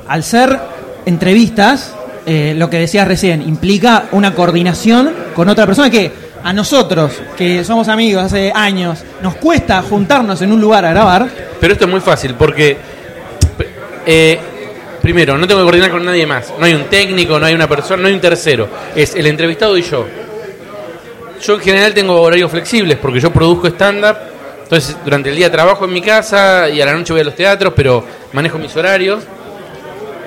al 0.09 0.25
ser 0.25 0.59
entrevistas, 1.07 1.95
eh, 2.27 2.55
lo 2.57 2.69
que 2.71 2.79
decías 2.79 3.07
recién, 3.07 3.43
implica 3.43 4.05
una 4.13 4.35
coordinación 4.35 5.13
con 5.35 5.49
otra 5.49 5.67
persona 5.67 5.91
que 5.91 6.11
a 6.43 6.53
nosotros, 6.53 7.13
que 7.37 7.65
somos 7.65 7.89
amigos 7.89 8.25
hace 8.25 8.53
años, 8.55 9.01
nos 9.23 9.37
cuesta 9.37 9.83
juntarnos 9.83 10.41
en 10.43 10.53
un 10.53 10.61
lugar 10.61 10.85
a 10.85 10.91
grabar. 10.91 11.29
Pero 11.61 11.73
esto 11.73 11.85
es 11.85 11.91
muy 11.91 12.01
fácil 12.01 12.35
porque, 12.35 12.77
eh, 14.07 14.39
primero, 15.03 15.37
no 15.37 15.47
tengo 15.47 15.61
que 15.61 15.65
coordinar 15.65 15.91
con 15.91 16.05
nadie 16.05 16.27
más. 16.27 16.53
No 16.59 16.65
hay 16.65 16.75
un 16.75 16.85
técnico, 16.85 17.39
no 17.39 17.47
hay 17.47 17.55
una 17.55 17.69
persona, 17.69 18.03
no 18.03 18.09
hay 18.09 18.15
un 18.15 18.21
tercero. 18.21 18.69
Es 18.95 19.15
el 19.15 19.27
entrevistado 19.27 19.77
y 19.77 19.83
yo. 19.83 20.07
Yo 21.43 21.55
en 21.55 21.61
general 21.61 21.95
tengo 21.95 22.21
horarios 22.21 22.51
flexibles 22.51 22.99
porque 22.99 23.19
yo 23.19 23.33
produzco 23.33 23.69
stand-up 23.69 24.17
Entonces, 24.63 24.95
durante 25.03 25.31
el 25.31 25.37
día 25.37 25.51
trabajo 25.51 25.87
en 25.87 25.93
mi 25.93 26.03
casa 26.03 26.69
y 26.69 26.81
a 26.81 26.87
la 26.87 26.93
noche 26.93 27.13
voy 27.13 27.23
a 27.23 27.25
los 27.25 27.35
teatros, 27.35 27.73
pero 27.75 28.05
manejo 28.33 28.59
mis 28.59 28.75
horarios. 28.77 29.25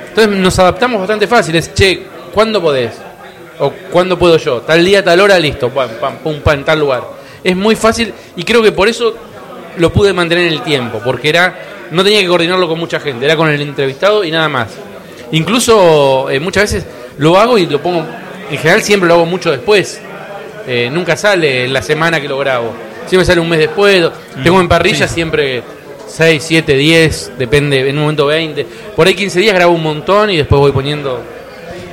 Entonces 0.10 0.38
nos 0.38 0.58
adaptamos 0.60 1.00
bastante 1.00 1.27
fácil. 1.27 1.62
Che, 1.74 2.03
¿cuándo 2.34 2.62
podés? 2.62 2.91
O 3.60 3.72
¿cuándo 3.91 4.17
puedo 4.17 4.38
yo? 4.38 4.62
Tal 4.62 4.83
día, 4.83 5.03
tal 5.03 5.19
hora, 5.19 5.39
listo. 5.39 5.69
Pam, 5.69 5.89
pam, 6.00 6.17
pum, 6.17 6.39
pam, 6.41 6.60
en 6.60 6.65
tal 6.65 6.79
lugar. 6.79 7.03
Es 7.43 7.55
muy 7.55 7.75
fácil 7.75 8.13
y 8.36 8.43
creo 8.43 8.62
que 8.62 8.72
por 8.72 8.88
eso 8.88 9.13
lo 9.77 9.91
pude 9.91 10.13
mantener 10.13 10.48
en 10.48 10.53
el 10.53 10.62
tiempo, 10.62 11.01
porque 11.03 11.29
era 11.29 11.55
no 11.91 12.03
tenía 12.03 12.22
que 12.22 12.27
coordinarlo 12.27 12.67
con 12.67 12.79
mucha 12.79 13.00
gente, 13.00 13.25
era 13.25 13.36
con 13.36 13.50
el 13.50 13.62
entrevistado 13.62 14.24
y 14.24 14.31
nada 14.31 14.50
más. 14.50 14.69
Incluso 15.31 16.29
eh, 16.29 16.39
muchas 16.39 16.72
veces 16.72 16.86
lo 17.17 17.38
hago 17.38 17.57
y 17.57 17.65
lo 17.65 17.81
pongo, 17.81 18.05
en 18.50 18.57
general 18.57 18.81
siempre 18.81 19.07
lo 19.07 19.15
hago 19.15 19.25
mucho 19.25 19.51
después. 19.51 20.01
Eh, 20.67 20.89
nunca 20.91 21.17
sale 21.17 21.67
la 21.67 21.81
semana 21.81 22.22
que 22.22 22.27
lo 22.27 22.38
grabo. 22.38 22.74
Siempre 23.05 23.25
sale 23.25 23.41
un 23.41 23.50
mes 23.50 23.60
después. 23.60 24.10
Tengo 24.43 24.62
en 24.62 24.67
parrilla 24.69 25.07
siempre 25.07 25.62
6, 26.07 26.43
7, 26.45 26.75
10, 26.75 27.31
depende, 27.38 27.89
en 27.89 27.95
un 27.98 28.03
momento 28.03 28.27
20. 28.27 28.65
Por 28.95 29.07
ahí 29.07 29.13
15 29.13 29.39
días 29.39 29.53
grabo 29.53 29.74
un 29.74 29.83
montón 29.83 30.29
y 30.29 30.38
después 30.38 30.60
voy 30.60 30.72
poniendo... 30.72 31.22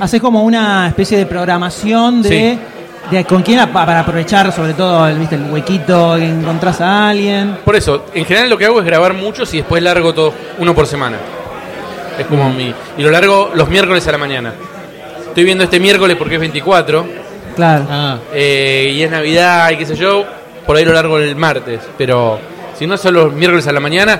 Haces 0.01 0.19
como 0.19 0.41
una 0.43 0.87
especie 0.87 1.15
de 1.15 1.27
programación 1.27 2.23
de, 2.23 2.29
Sí. 2.29 3.15
de 3.15 3.23
con 3.23 3.43
quién 3.43 3.69
para 3.69 3.99
aprovechar 3.99 4.51
sobre 4.51 4.73
todo 4.73 5.07
el, 5.07 5.19
¿viste? 5.19 5.35
el 5.35 5.43
huequito 5.43 6.15
que 6.17 6.25
encontrás 6.27 6.81
a 6.81 7.09
alguien. 7.09 7.57
Por 7.63 7.75
eso, 7.75 8.05
en 8.11 8.25
general 8.25 8.49
lo 8.49 8.57
que 8.57 8.65
hago 8.65 8.79
es 8.79 8.85
grabar 8.85 9.13
muchos 9.13 9.53
y 9.53 9.57
después 9.57 9.83
largo 9.83 10.11
todo, 10.11 10.33
uno 10.57 10.73
por 10.73 10.87
semana. 10.87 11.17
Es 12.17 12.25
como 12.25 12.49
mi... 12.49 12.73
Y 12.97 13.03
lo 13.03 13.11
largo 13.11 13.51
los 13.53 13.69
miércoles 13.69 14.07
a 14.07 14.11
la 14.11 14.17
mañana. 14.17 14.53
Estoy 15.27 15.43
viendo 15.43 15.63
este 15.65 15.79
miércoles 15.79 16.17
porque 16.17 16.33
es 16.33 16.41
24. 16.41 17.05
Claro. 17.55 17.85
Ah, 17.87 18.17
eh, 18.33 18.91
y 18.95 19.03
es 19.03 19.11
Navidad 19.11 19.69
y 19.69 19.77
qué 19.77 19.85
sé 19.85 19.95
yo, 19.95 20.25
por 20.65 20.77
ahí 20.77 20.83
lo 20.83 20.93
largo 20.93 21.19
el 21.19 21.35
martes, 21.35 21.79
pero 21.95 22.39
si 22.75 22.87
no 22.87 22.97
son 22.97 23.13
los 23.13 23.33
miércoles 23.33 23.67
a 23.67 23.71
la 23.71 23.79
mañana. 23.79 24.19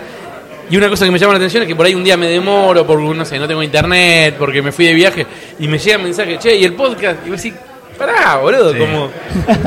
Y 0.69 0.77
una 0.77 0.87
cosa 0.89 1.05
que 1.05 1.11
me 1.11 1.19
llama 1.19 1.33
la 1.33 1.37
atención 1.37 1.63
es 1.63 1.67
que 1.67 1.75
por 1.75 1.85
ahí 1.85 1.93
un 1.95 2.03
día 2.03 2.15
me 2.15 2.27
demoro, 2.27 2.85
porque 2.87 3.03
no 3.17 3.25
sé, 3.25 3.37
no 3.39 3.47
tengo 3.47 3.61
internet, 3.61 4.35
porque 4.39 4.61
me 4.61 4.71
fui 4.71 4.85
de 4.85 4.93
viaje, 4.93 5.25
y 5.59 5.67
me 5.67 5.77
llega 5.77 5.97
un 5.97 6.03
mensaje, 6.03 6.37
che, 6.37 6.55
y 6.55 6.63
el 6.63 6.73
podcast, 6.73 7.17
y 7.25 7.29
vos 7.29 7.41
decís, 7.41 7.57
pará, 7.97 8.37
boludo, 8.37 8.71
Sí. 8.73 8.79
como 8.79 9.09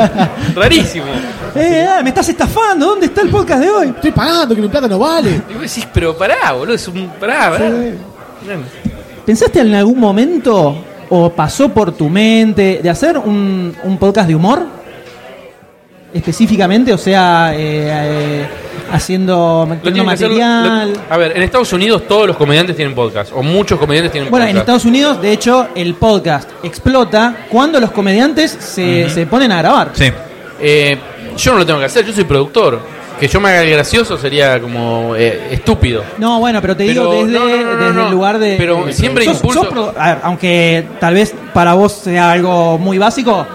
rarísimo. 0.54 1.06
Eh, 1.54 1.86
ah, 1.88 2.00
me 2.02 2.08
estás 2.08 2.28
estafando, 2.30 2.86
¿dónde 2.86 3.06
está 3.06 3.20
el 3.20 3.28
podcast 3.28 3.60
de 3.62 3.70
hoy? 3.70 3.88
estoy 3.88 4.12
pagando 4.12 4.54
que 4.54 4.62
mi 4.62 4.68
plata 4.68 4.88
no 4.88 4.98
vale. 4.98 5.42
Y 5.50 5.52
vos 5.54 5.62
decís, 5.62 5.86
pero 5.92 6.16
pará, 6.16 6.52
boludo, 6.52 6.74
es 6.74 6.88
un 6.88 7.08
pará, 7.20 7.50
pará. 7.50 7.70
¿Pensaste 9.26 9.60
en 9.60 9.74
algún 9.74 9.98
momento 9.98 10.76
o 11.10 11.30
pasó 11.30 11.68
por 11.68 11.92
tu 11.92 12.08
mente 12.08 12.80
de 12.82 12.90
hacer 12.90 13.18
un, 13.18 13.74
un 13.84 13.98
podcast 13.98 14.28
de 14.28 14.34
humor? 14.34 14.62
Específicamente, 16.12 16.92
o 16.92 16.98
sea, 16.98 17.52
eh, 17.54 17.58
eh, 17.90 18.46
haciendo 18.94 19.66
material. 19.68 20.92
lo- 20.92 21.00
a 21.10 21.16
ver, 21.16 21.36
en 21.36 21.42
Estados 21.42 21.72
Unidos 21.72 22.02
todos 22.08 22.26
los 22.26 22.36
comediantes 22.36 22.76
tienen 22.76 22.94
podcast, 22.94 23.32
o 23.34 23.42
muchos 23.42 23.78
comediantes 23.78 24.12
tienen 24.12 24.30
Bueno, 24.30 24.46
en 24.46 24.52
podcast. 24.52 24.62
Estados 24.62 24.84
Unidos, 24.84 25.20
de 25.20 25.32
hecho, 25.32 25.68
el 25.74 25.94
podcast 25.94 26.50
explota 26.62 27.46
cuando 27.50 27.80
los 27.80 27.90
comediantes 27.90 28.50
se, 28.58 29.08
se 29.10 29.26
ponen 29.26 29.52
a 29.52 29.58
grabar. 29.58 29.90
Sí. 29.94 30.10
Eh, 30.60 30.96
yo 31.36 31.52
no 31.52 31.58
lo 31.58 31.66
tengo 31.66 31.78
que 31.80 31.86
hacer, 31.86 32.04
yo 32.06 32.12
soy 32.12 32.24
productor. 32.24 32.80
Que 33.18 33.28
yo 33.28 33.40
me 33.40 33.48
haga 33.48 33.62
el 33.62 33.70
gracioso 33.70 34.18
sería 34.18 34.60
como 34.60 35.14
eh, 35.16 35.48
estúpido. 35.52 36.02
No, 36.18 36.40
bueno, 36.40 36.60
pero 36.60 36.76
te 36.76 36.82
digo 36.82 37.12
desde, 37.12 37.26
no, 37.38 37.44
no, 37.46 37.56
no, 37.56 37.76
desde 37.76 37.92
no. 37.94 38.04
el 38.06 38.10
lugar 38.10 38.38
de. 38.40 38.56
Pero 38.58 38.86
de- 38.86 38.92
siempre 38.92 39.24
sos- 39.24 39.36
impulso- 39.40 39.60
sos 39.62 39.66
pro- 39.68 39.94
a 39.96 40.08
ver, 40.08 40.18
aunque 40.24 40.84
tal 40.98 41.14
vez 41.14 41.32
para 41.52 41.74
vos 41.74 41.92
sea 41.92 42.32
algo 42.32 42.76
muy 42.76 42.98
básico, 42.98 43.46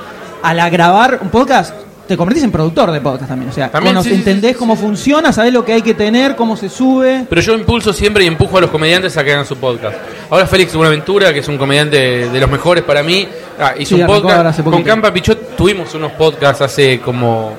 al 0.41 0.72
grabar 0.72 1.19
un 1.22 1.27
podcast, 1.29 1.74
te 2.10 2.18
convertís 2.18 2.44
en 2.44 2.51
productor 2.51 2.92
de 2.92 3.00
podcast 3.01 3.30
también. 3.30 3.51
O 3.51 3.54
sea, 3.54 3.70
También, 3.70 4.01
sí, 4.04 4.12
entendés 4.12 4.54
sí, 4.54 4.58
cómo 4.58 4.75
funciona, 4.75 5.32
sabés 5.32 5.54
lo 5.54 5.63
que 5.63 5.74
hay 5.74 5.84
que 5.84 5.94
tener, 5.94 6.36
cómo 6.36 6.58
se 6.58 6.68
sube. 6.68 7.25
Pero 7.30 7.39
yo 7.39 7.54
impulso 7.54 7.94
siempre 7.94 8.24
y 8.24 8.28
empujo 8.28 8.58
a 8.58 8.62
los 8.62 8.72
comediantes 8.72 9.16
a 9.16 9.24
que 9.24 9.32
hagan 9.32 9.46
su 9.46 9.58
podcast. 9.58 9.96
Ahora 10.28 10.48
Félix 10.48 10.74
Buenaventura, 10.75 11.32
que 11.32 11.39
es 11.39 11.48
un 11.48 11.60
comediante 11.60 12.30
de 12.30 12.39
los 12.39 12.50
mejores 12.50 12.84
para 12.84 13.04
mí, 13.04 13.28
ah, 13.60 13.75
hizo 13.78 13.96
un 13.96 14.08
podcast. 14.08 14.60
Con. 14.63 14.82
Campa 14.82 15.13
Pichot 15.13 15.56
tuvimos 15.56 15.94
unos 15.94 16.12
podcasts 16.13 16.63
hace 16.63 17.00
como 17.00 17.54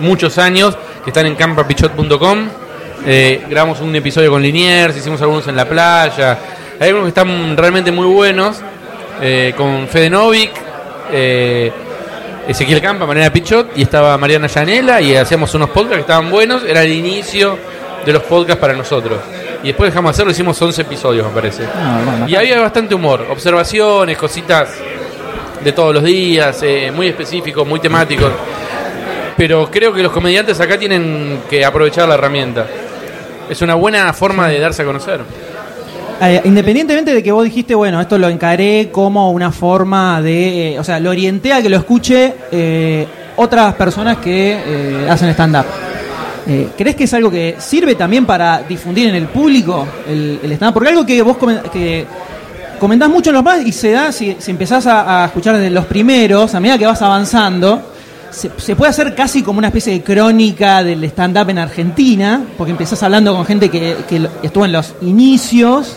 muchos 0.00 0.36
años 0.36 0.76
que 1.02 1.08
están 1.08 1.24
en 1.24 1.34
campapichot.com. 1.34 2.48
Eh, 3.06 3.46
grabamos 3.48 3.80
un 3.80 3.96
episodio 3.96 4.30
con 4.30 4.42
Liniers, 4.42 4.94
hicimos 4.94 5.22
algunos 5.22 5.48
en 5.48 5.56
la 5.56 5.66
playa. 5.66 6.38
Hay 6.78 6.88
algunos 6.88 7.06
que 7.06 7.18
están 7.18 7.56
realmente 7.56 7.90
muy 7.90 8.06
buenos. 8.06 8.60
eh, 9.22 9.54
con 9.56 9.88
Fede 9.88 10.10
Novik, 10.10 10.50
eh, 11.10 11.72
Ezequiel 12.48 12.80
Campa, 12.80 13.06
Mariana 13.06 13.32
Pichot 13.32 13.76
y 13.76 13.82
estaba 13.82 14.16
Mariana 14.18 14.46
Llanela 14.46 15.00
y 15.00 15.16
hacíamos 15.16 15.52
unos 15.54 15.70
podcasts 15.70 15.96
que 15.96 16.00
estaban 16.02 16.30
buenos. 16.30 16.62
Era 16.64 16.82
el 16.82 16.92
inicio 16.92 17.58
de 18.04 18.12
los 18.12 18.22
podcasts 18.22 18.60
para 18.60 18.74
nosotros. 18.74 19.18
Y 19.62 19.68
después 19.68 19.90
dejamos 19.90 20.10
de 20.10 20.14
hacerlo, 20.14 20.32
hicimos 20.32 20.60
11 20.60 20.82
episodios, 20.82 21.26
me 21.26 21.32
parece. 21.32 21.64
Ah, 21.74 22.00
bueno, 22.04 22.28
Y 22.28 22.36
había 22.36 22.60
bastante 22.60 22.94
humor, 22.94 23.26
observaciones, 23.30 24.16
cositas 24.16 24.70
de 25.62 25.72
todos 25.72 25.94
los 25.94 26.04
días, 26.04 26.62
eh, 26.62 26.92
muy 26.94 27.08
específicos, 27.08 27.66
muy 27.66 27.80
temáticos. 27.80 28.30
Pero 29.36 29.68
creo 29.70 29.92
que 29.92 30.02
los 30.02 30.12
comediantes 30.12 30.60
acá 30.60 30.78
tienen 30.78 31.40
que 31.50 31.64
aprovechar 31.64 32.08
la 32.08 32.14
herramienta. 32.14 32.66
Es 33.50 33.60
una 33.60 33.74
buena 33.74 34.12
forma 34.12 34.48
de 34.48 34.60
darse 34.60 34.82
a 34.82 34.84
conocer. 34.84 35.20
Eh, 36.20 36.40
independientemente 36.44 37.12
de 37.12 37.22
que 37.22 37.30
vos 37.30 37.44
dijiste, 37.44 37.74
bueno, 37.74 38.00
esto 38.00 38.16
lo 38.16 38.28
encaré 38.28 38.88
como 38.90 39.30
una 39.32 39.52
forma 39.52 40.22
de. 40.22 40.72
eh, 40.74 40.78
o 40.78 40.84
sea, 40.84 40.98
lo 40.98 41.10
orienté 41.10 41.52
a 41.52 41.60
que 41.60 41.68
lo 41.68 41.76
escuche 41.76 42.34
eh, 42.50 43.06
otras 43.36 43.74
personas 43.74 44.16
que 44.18 44.52
eh, 44.66 45.06
hacen 45.10 45.28
stand-up. 45.30 45.66
¿Crees 46.78 46.94
que 46.94 47.04
es 47.04 47.12
algo 47.12 47.28
que 47.28 47.56
sirve 47.58 47.96
también 47.96 48.24
para 48.24 48.62
difundir 48.62 49.08
en 49.08 49.16
el 49.16 49.26
público 49.26 49.84
el, 50.08 50.38
el 50.42 50.52
stand-up? 50.52 50.74
Porque 50.74 50.88
algo 50.90 51.04
que 51.04 51.20
vos 51.20 51.36
comen- 51.36 51.60
que 51.70 52.06
comentás 52.78 53.08
mucho 53.10 53.30
en 53.30 53.34
los 53.34 53.42
más 53.42 53.66
y 53.66 53.72
se 53.72 53.90
da 53.90 54.12
si, 54.12 54.36
si 54.38 54.52
empezás 54.52 54.86
a, 54.86 55.24
escuchar 55.24 55.56
desde 55.56 55.70
los 55.70 55.86
primeros, 55.86 56.54
a 56.54 56.60
medida 56.60 56.78
que 56.78 56.86
vas 56.86 57.02
avanzando, 57.02 57.90
se, 58.30 58.52
se 58.58 58.76
puede 58.76 58.90
hacer 58.90 59.12
casi 59.16 59.42
como 59.42 59.58
una 59.58 59.66
especie 59.68 59.92
de 59.94 60.02
crónica 60.02 60.84
del 60.84 61.02
stand-up 61.04 61.50
en 61.50 61.58
Argentina, 61.58 62.44
porque 62.56 62.70
empezás 62.70 63.02
hablando 63.02 63.34
con 63.34 63.44
gente 63.44 63.68
que, 63.68 63.96
que 64.08 64.28
estuvo 64.44 64.64
en 64.64 64.72
los 64.72 64.94
inicios 65.02 65.96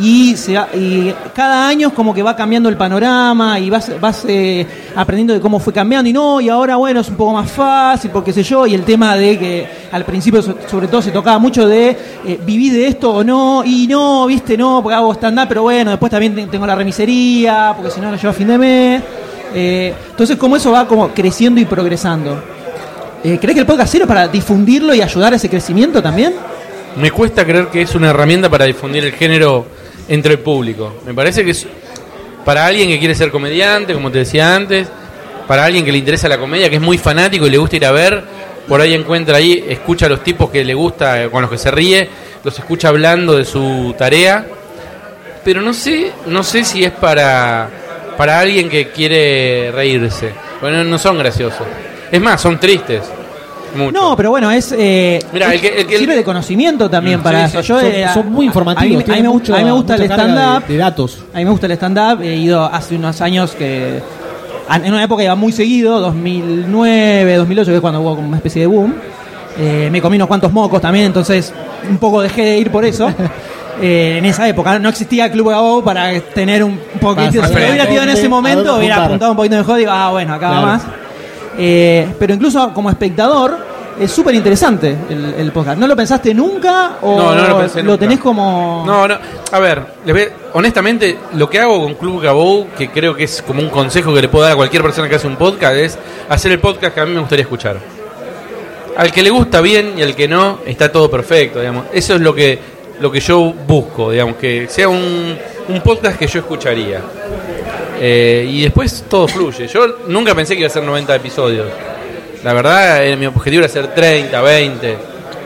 y, 0.00 0.36
se 0.36 0.52
y 0.74 1.14
cada 1.34 1.68
año 1.68 1.88
es 1.88 1.94
como 1.94 2.14
que 2.14 2.22
va 2.22 2.34
cambiando 2.34 2.68
el 2.68 2.76
panorama 2.76 3.58
y 3.60 3.68
vas, 3.70 3.90
vas 4.00 4.24
eh, 4.26 4.66
aprendiendo 4.96 5.34
de 5.34 5.40
cómo 5.40 5.58
fue 5.58 5.72
cambiando 5.72 6.08
y 6.08 6.12
no, 6.12 6.40
y 6.40 6.48
ahora 6.48 6.76
bueno, 6.76 7.00
es 7.00 7.08
un 7.08 7.16
poco 7.16 7.32
más 7.34 7.50
fácil, 7.50 8.10
porque 8.10 8.32
sé 8.32 8.42
yo, 8.42 8.66
y 8.66 8.74
el 8.74 8.84
tema 8.84 9.16
de 9.16 9.38
que 9.38 9.66
al 9.92 10.04
principio 10.04 10.40
so- 10.42 10.56
sobre 10.70 10.88
todo 10.88 11.02
se 11.02 11.10
tocaba 11.10 11.38
mucho 11.38 11.66
de 11.68 11.96
eh, 12.24 12.40
viví 12.44 12.70
de 12.70 12.86
esto 12.86 13.12
o 13.12 13.22
no, 13.24 13.62
y 13.64 13.86
no, 13.86 14.26
viste, 14.26 14.56
no, 14.56 14.82
porque 14.82 14.94
hago 14.96 15.12
stand-up, 15.14 15.46
pero 15.48 15.62
bueno, 15.62 15.90
después 15.90 16.10
también 16.10 16.34
te- 16.34 16.46
tengo 16.46 16.66
la 16.66 16.74
remisería, 16.74 17.72
porque 17.76 17.90
si 17.90 18.00
no 18.00 18.10
lo 18.10 18.16
llevo 18.16 18.30
a 18.30 18.32
fin 18.32 18.48
de 18.48 18.58
mes. 18.58 19.02
Eh, 19.54 19.92
entonces, 20.10 20.36
como 20.38 20.56
eso 20.56 20.70
va 20.72 20.86
como 20.88 21.08
creciendo 21.08 21.60
y 21.60 21.66
progresando. 21.66 22.42
Eh, 23.22 23.38
¿Crees 23.38 23.54
que 23.54 23.60
el 23.60 23.66
podcast 23.66 23.92
sirve 23.92 24.06
para 24.06 24.26
difundirlo 24.26 24.94
y 24.94 25.02
ayudar 25.02 25.34
a 25.34 25.36
ese 25.36 25.48
crecimiento 25.50 26.02
también? 26.02 26.32
Me 26.96 27.10
cuesta 27.10 27.44
creer 27.44 27.68
que 27.68 27.82
es 27.82 27.94
una 27.94 28.10
herramienta 28.10 28.48
para 28.50 28.64
difundir 28.64 29.04
el 29.04 29.12
género 29.12 29.64
entre 30.08 30.34
el 30.34 30.38
público. 30.40 30.94
Me 31.06 31.14
parece 31.14 31.44
que 31.44 31.52
es 31.52 31.66
para 32.44 32.66
alguien 32.66 32.88
que 32.88 32.98
quiere 32.98 33.14
ser 33.14 33.30
comediante, 33.30 33.94
como 33.94 34.10
te 34.10 34.18
decía 34.18 34.54
antes, 34.54 34.88
para 35.46 35.64
alguien 35.64 35.84
que 35.84 35.92
le 35.92 35.98
interesa 35.98 36.28
la 36.28 36.38
comedia, 36.38 36.68
que 36.68 36.76
es 36.76 36.82
muy 36.82 36.98
fanático 36.98 37.46
y 37.46 37.50
le 37.50 37.58
gusta 37.58 37.76
ir 37.76 37.86
a 37.86 37.92
ver, 37.92 38.22
por 38.66 38.80
ahí 38.80 38.94
encuentra 38.94 39.36
ahí, 39.36 39.64
escucha 39.68 40.06
a 40.06 40.08
los 40.08 40.22
tipos 40.22 40.50
que 40.50 40.64
le 40.64 40.74
gusta, 40.74 41.22
eh, 41.22 41.30
con 41.30 41.42
los 41.42 41.50
que 41.50 41.58
se 41.58 41.70
ríe, 41.70 42.08
los 42.42 42.58
escucha 42.58 42.88
hablando 42.88 43.36
de 43.36 43.44
su 43.44 43.94
tarea, 43.96 44.46
pero 45.44 45.60
no 45.60 45.72
sé, 45.72 46.12
no 46.26 46.42
sé 46.42 46.64
si 46.64 46.84
es 46.84 46.92
para 46.92 47.70
para 48.16 48.38
alguien 48.38 48.68
que 48.68 48.88
quiere 48.88 49.70
reírse. 49.72 50.32
Bueno, 50.60 50.84
no 50.84 50.98
son 50.98 51.18
graciosos. 51.18 51.66
Es 52.10 52.20
más, 52.20 52.40
son 52.40 52.58
tristes. 52.60 53.02
Mucho. 53.76 53.92
No, 53.92 54.16
pero 54.16 54.30
bueno, 54.30 54.50
es. 54.50 54.74
eh, 54.76 55.18
Mirá, 55.32 55.52
el 55.54 55.60
que- 55.60 55.80
el 55.80 55.86
que- 55.86 55.98
sirve 55.98 56.14
de 56.16 56.24
conocimiento 56.24 56.90
también 56.90 57.22
para 57.22 57.48
sí, 57.48 57.56
eso. 57.58 57.62
sí, 57.62 57.68
Yo, 57.68 57.80
son, 57.80 57.90
eh, 57.90 58.06
son 58.12 58.32
muy 58.32 58.44
a- 58.44 58.48
informativos. 58.48 58.84
A 58.84 58.88
mí, 58.88 58.94
a 58.94 58.98
mí 58.98 59.04
tienen 59.04 59.22
me, 59.24 59.28
mucha- 59.30 59.54
a 59.54 59.58
mí 59.58 59.64
me 59.64 59.72
gusta 59.72 59.94
el 59.94 60.02
mucha 60.02 60.16
carga 60.16 60.32
stand-up. 60.34 60.66
De, 60.68 60.72
de 60.74 60.78
datos. 60.78 61.18
A 61.32 61.38
mí 61.38 61.44
me 61.44 61.50
gusta 61.50 61.66
el 61.66 61.72
stand-up. 61.72 62.20
He 62.22 62.36
ido 62.36 62.64
hace 62.64 62.96
unos 62.96 63.20
años 63.20 63.52
que. 63.52 64.00
En 64.72 64.92
una 64.94 65.02
época 65.04 65.22
iba 65.22 65.34
muy 65.34 65.52
seguido, 65.52 66.00
2009, 66.00 67.36
2008, 67.36 67.70
que 67.70 67.74
es 67.76 67.80
cuando 67.80 68.00
hubo 68.00 68.16
como 68.16 68.28
una 68.28 68.36
especie 68.38 68.60
de 68.60 68.66
boom. 68.66 68.94
Eh, 69.58 69.88
me 69.92 70.00
comí 70.00 70.16
unos 70.16 70.28
cuantos 70.28 70.52
mocos 70.52 70.80
también, 70.80 71.06
entonces 71.06 71.52
un 71.88 71.98
poco 71.98 72.22
dejé 72.22 72.42
de 72.42 72.58
ir 72.58 72.70
por 72.70 72.84
eso. 72.84 73.12
Eh, 73.80 74.18
en 74.18 74.26
esa 74.26 74.46
época 74.46 74.78
no 74.78 74.90
existía 74.90 75.32
Club 75.32 75.48
Gabo 75.48 75.82
para 75.82 76.12
tener 76.20 76.62
un 76.62 76.78
poquito. 77.00 77.40
Para 77.40 77.48
Si 77.48 77.52
saber 77.54 77.62
lo 77.62 77.68
hubiera 77.70 77.84
tenido 77.84 78.02
en 78.02 78.08
dónde- 78.10 78.20
ese 78.20 78.26
a 78.26 78.30
momento, 78.30 78.62
dónde 78.62 78.78
hubiera 78.78 78.94
apuntar. 78.96 79.06
apuntado 79.10 79.30
un 79.32 79.36
poquito 79.38 79.56
mejor 79.56 79.76
y 79.76 79.80
digo, 79.80 79.90
ah, 79.92 80.10
bueno, 80.10 80.34
acá 80.34 80.50
va 80.50 80.52
Claro. 80.60 80.66
más. 80.66 80.82
Eh, 81.58 82.06
pero 82.18 82.34
incluso 82.34 82.72
como 82.72 82.90
espectador 82.90 83.72
es 84.00 84.10
súper 84.10 84.34
interesante 84.34 84.96
el, 85.08 85.34
el 85.38 85.52
podcast. 85.52 85.78
¿No 85.78 85.86
lo 85.86 85.94
pensaste 85.96 86.32
nunca 86.34 86.96
o 87.02 87.16
No, 87.16 87.34
no 87.34 87.48
lo 87.48 87.58
pensé 87.58 87.82
tenés 87.98 88.18
como... 88.18 88.84
No, 88.86 89.06
no. 89.06 89.16
A 89.50 89.58
ver, 89.58 89.82
honestamente, 90.54 91.18
lo 91.34 91.48
que 91.48 91.58
hago 91.60 91.82
con 91.82 91.94
Club 91.94 92.22
Gabou, 92.22 92.68
que 92.76 92.88
creo 92.88 93.14
que 93.14 93.24
es 93.24 93.42
como 93.42 93.60
un 93.60 93.68
consejo 93.68 94.14
que 94.14 94.22
le 94.22 94.28
puedo 94.28 94.44
dar 94.44 94.54
a 94.54 94.56
cualquier 94.56 94.82
persona 94.82 95.08
que 95.08 95.16
hace 95.16 95.26
un 95.26 95.36
podcast, 95.36 95.74
es 95.74 95.98
hacer 96.28 96.52
el 96.52 96.58
podcast 96.58 96.94
que 96.94 97.00
a 97.00 97.06
mí 97.06 97.12
me 97.12 97.20
gustaría 97.20 97.42
escuchar. 97.42 97.76
al 98.96 99.12
que 99.12 99.22
le 99.22 99.30
gusta 99.30 99.60
bien 99.60 99.94
y 99.96 100.02
al 100.02 100.14
que 100.14 100.28
no, 100.28 100.58
está 100.66 100.90
todo 100.90 101.10
perfecto, 101.10 101.60
digamos. 101.60 101.86
Eso 101.92 102.14
es 102.14 102.20
lo 102.20 102.34
que, 102.34 102.58
lo 103.00 103.10
que 103.10 103.20
yo 103.20 103.52
busco, 103.66 104.10
digamos, 104.10 104.36
que 104.36 104.68
sea 104.68 104.88
un, 104.88 105.36
un 105.68 105.80
podcast 105.82 106.18
que 106.18 106.26
yo 106.26 106.40
escucharía. 106.40 107.00
Eh, 108.04 108.44
y 108.50 108.62
después 108.62 109.04
todo 109.08 109.28
fluye. 109.28 109.68
Yo 109.68 109.86
nunca 110.08 110.34
pensé 110.34 110.54
que 110.54 110.62
iba 110.62 110.66
a 110.66 110.72
ser 110.72 110.82
90 110.82 111.14
episodios. 111.14 111.68
La 112.42 112.52
verdad, 112.52 113.06
eh, 113.06 113.16
mi 113.16 113.26
objetivo 113.26 113.60
era 113.60 113.66
hacer 113.66 113.94
30, 113.94 114.42
20. 114.42 114.98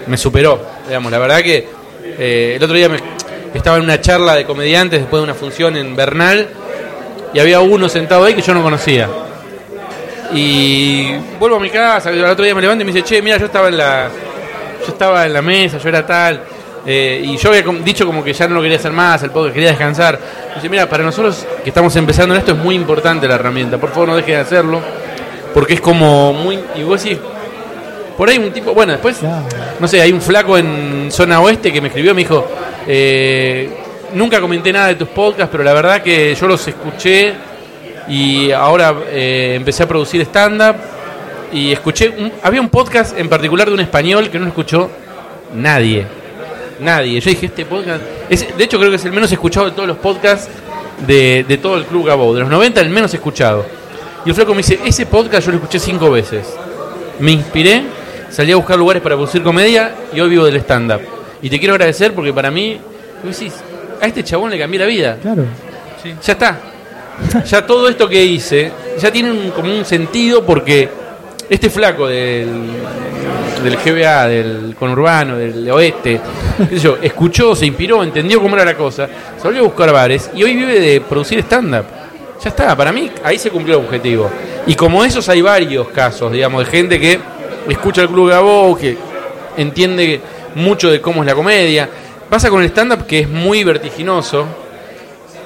Me 0.06 0.16
superó, 0.16 0.58
digamos. 0.86 1.12
La 1.12 1.18
verdad 1.18 1.42
que 1.42 1.68
eh, 2.02 2.54
el 2.56 2.64
otro 2.64 2.75
día 2.75 2.88
estaba 3.52 3.76
en 3.76 3.82
una 3.82 4.00
charla 4.00 4.34
de 4.36 4.46
comediantes 4.46 5.00
después 5.00 5.20
de 5.20 5.25
una 5.25 5.34
función 5.34 5.76
en 5.76 5.94
Bernal 5.94 6.48
y 7.34 7.38
había 7.38 7.60
uno 7.60 7.90
sentado 7.90 8.25
ahí 8.25 8.32
que 8.32 8.40
yo 8.40 8.54
no 8.54 8.62
conocía. 8.62 9.06
Y 10.32 11.12
vuelvo 11.38 11.56
a 11.56 11.60
mi 11.60 11.68
casa, 11.68 12.08
el 12.08 12.25
otro 12.25 12.42
día 12.42 12.54
me 12.54 12.62
levanto 12.62 12.80
y 12.80 12.86
me 12.86 12.92
dice, 12.92 13.04
che, 13.04 13.20
mira, 13.20 13.36
yo 13.36 13.44
estaba 13.44 13.68
en 13.68 13.76
la, 13.76 14.08
yo 14.80 14.92
estaba 14.92 15.26
en 15.26 15.34
la 15.34 15.42
mesa, 15.42 15.76
yo 15.76 15.90
era 15.90 16.06
tal. 16.06 16.40
Eh, 16.87 17.21
y 17.25 17.37
yo 17.37 17.49
había 17.50 17.62
dicho 17.85 18.07
como 18.07 18.23
que 18.23 18.33
ya 18.33 18.47
no 18.49 18.55
lo 18.55 18.62
quería 18.62 18.78
hacer 18.78 18.93
más, 18.93 19.23
el 19.23 19.31
podcast 19.31 19.55
quería 19.55 19.71
descansar. 19.71 20.19
Dice, 20.55 20.69
mira, 20.69 20.88
para 20.88 21.02
nosotros 21.05 21.45
que 21.64 21.71
estamos 21.71 21.95
empezando 21.97 22.35
en 22.35 22.40
esto 22.40 22.52
es 22.52 22.59
muy 22.59 22.75
importante 22.75 23.26
la 23.26 23.35
herramienta. 23.35 23.76
Por 23.78 23.90
favor, 23.90 24.09
no 24.09 24.16
dejes 24.16 24.35
de 24.35 24.40
hacerlo. 24.40 24.81
Porque 25.52 25.75
es 25.75 25.81
como 25.81 26.33
muy... 26.33 26.59
Y 26.76 26.83
vos 26.83 27.02
decís, 27.02 27.19
por 28.16 28.28
ahí 28.28 28.38
un 28.38 28.52
tipo... 28.52 28.73
Bueno, 28.75 28.93
después, 28.93 29.19
no 29.81 29.88
sé, 29.88 30.00
hay 30.00 30.12
un 30.12 30.21
flaco 30.21 30.57
en 30.59 31.09
zona 31.11 31.40
oeste 31.40 31.73
que 31.73 31.81
me 31.81 31.88
escribió, 31.88 32.14
me 32.14 32.21
dijo, 32.23 32.47
eh, 32.87 33.71
nunca 34.14 34.40
comenté 34.40 34.73
nada 34.73 34.88
de 34.88 34.95
tus 34.97 35.09
podcasts, 35.09 35.49
pero 35.50 35.64
la 35.64 35.73
verdad 35.73 36.02
que 36.02 36.35
yo 36.35 36.47
los 36.47 36.66
escuché 36.69 37.33
y 38.09 38.52
ahora 38.52 38.95
eh, 39.09 39.55
empecé 39.57 39.83
a 39.83 39.88
producir 39.88 40.21
stand-up 40.23 40.76
y 41.52 41.73
escuché, 41.73 42.11
un- 42.11 42.33
había 42.43 42.61
un 42.61 42.69
podcast 42.69 43.19
en 43.19 43.28
particular 43.28 43.66
de 43.69 43.75
un 43.75 43.81
español 43.81 44.28
que 44.31 44.38
no 44.38 44.45
lo 44.45 44.50
escuchó 44.50 44.90
nadie, 45.55 46.07
nadie. 46.80 47.21
Yo 47.21 47.30
dije, 47.30 47.47
este 47.47 47.64
podcast, 47.64 48.02
es, 48.28 48.56
de 48.56 48.64
hecho 48.64 48.78
creo 48.78 48.90
que 48.90 48.97
es 48.97 49.04
el 49.04 49.12
menos 49.12 49.30
escuchado 49.33 49.66
de 49.66 49.73
todos 49.73 49.88
los 49.88 49.99
podcasts 49.99 50.49
de, 51.06 51.45
de 51.47 51.59
todo 51.59 51.76
el 51.76 51.85
Club 51.85 52.06
Gabo, 52.06 52.35
de 52.35 52.40
los 52.40 52.49
90 52.50 52.80
el 52.80 52.90
menos 52.90 53.12
escuchado. 53.14 53.64
Y 54.25 54.30
el 54.30 54.35
flaco 54.35 54.52
me 54.52 54.59
dice, 54.59 54.78
ese 54.85 55.06
podcast 55.06 55.47
yo 55.47 55.52
lo 55.52 55.59
escuché 55.59 55.78
cinco 55.78 56.11
veces. 56.11 56.47
Me 57.21 57.33
inspiré, 57.33 57.83
salí 58.30 58.52
a 58.52 58.56
buscar 58.56 58.78
lugares 58.78 59.02
para 59.02 59.14
producir 59.14 59.42
comedia 59.42 59.92
y 60.12 60.21
hoy 60.21 60.28
vivo 60.30 60.45
del 60.45 60.56
stand-up. 60.56 61.00
Y 61.42 61.49
te 61.50 61.59
quiero 61.59 61.75
agradecer 61.75 62.12
porque 62.12 62.33
para 62.33 62.50
mí, 62.50 62.78
decís, 63.23 63.52
a 64.00 64.06
este 64.06 64.25
chabón 64.25 64.50
le 64.50 64.59
cambié 64.59 64.80
la 64.80 64.87
vida. 64.87 65.16
Claro. 65.23 65.45
Ya 66.23 66.33
está. 66.33 66.59
Ya 67.47 67.64
todo 67.66 67.88
esto 67.88 68.09
que 68.09 68.23
hice, 68.25 68.71
ya 68.99 69.11
tiene 69.11 69.30
un- 69.33 69.50
como 69.50 69.71
un 69.75 69.85
sentido 69.85 70.45
porque 70.45 70.88
este 71.49 71.71
flaco 71.71 72.06
del, 72.06 72.49
del 73.70 73.76
GBA, 73.76 74.26
del 74.28 74.76
conurbano, 74.78 75.37
del 75.37 75.68
oeste, 75.70 76.20
escuchó, 77.02 77.54
se 77.54 77.66
inspiró, 77.66 78.02
entendió 78.02 78.40
cómo 78.40 78.54
era 78.56 78.64
la 78.64 78.76
cosa, 78.76 79.08
se 79.37 79.42
volvió 79.42 79.61
a 79.62 79.64
buscar 79.64 79.92
bares 79.92 80.30
y 80.35 80.42
hoy 80.44 80.54
vive 80.54 80.78
de 80.78 81.00
producir 81.00 81.40
stand-up. 81.40 81.85
Ya 82.42 82.50
está, 82.50 82.76
para 82.76 82.92
mí 82.92 83.11
ahí 83.25 83.38
se 83.38 83.50
cumplió 83.50 83.78
el 83.78 83.85
objetivo. 83.85 84.30
Y 84.66 84.75
como 84.75 85.04
esos 85.04 85.28
hay 85.28 85.42
varios 85.42 85.88
casos, 85.88 86.32
digamos, 86.32 86.64
de 86.64 86.70
gente 86.70 87.00
que 87.00 87.18
escucha 87.68 88.02
el 88.02 88.08
Club 88.08 88.30
Gabo, 88.30 88.76
que 88.76 88.96
entiende 89.56 90.20
mucho 90.54 90.90
de 90.90 91.00
cómo 91.00 91.23
es 91.23 91.26
la 91.26 91.35
comedia. 91.35 91.88
Pasa 92.28 92.50
con 92.50 92.62
el 92.62 92.68
stand-up 92.68 93.06
que 93.06 93.20
es 93.20 93.28
muy 93.28 93.64
vertiginoso, 93.64 94.46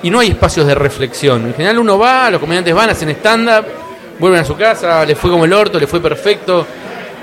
y 0.02 0.10
no 0.10 0.20
hay 0.20 0.28
espacios 0.28 0.66
de 0.66 0.74
reflexión. 0.74 1.46
En 1.46 1.54
general 1.54 1.78
uno 1.78 1.98
va, 1.98 2.30
los 2.30 2.40
comediantes 2.40 2.74
van, 2.74 2.90
hacen 2.90 3.10
stand-up, 3.10 3.66
vuelven 4.18 4.40
a 4.40 4.44
su 4.44 4.56
casa, 4.56 5.04
les 5.04 5.18
fue 5.18 5.30
como 5.30 5.44
el 5.44 5.52
orto, 5.52 5.78
les 5.78 5.88
fue 5.88 6.00
perfecto. 6.00 6.66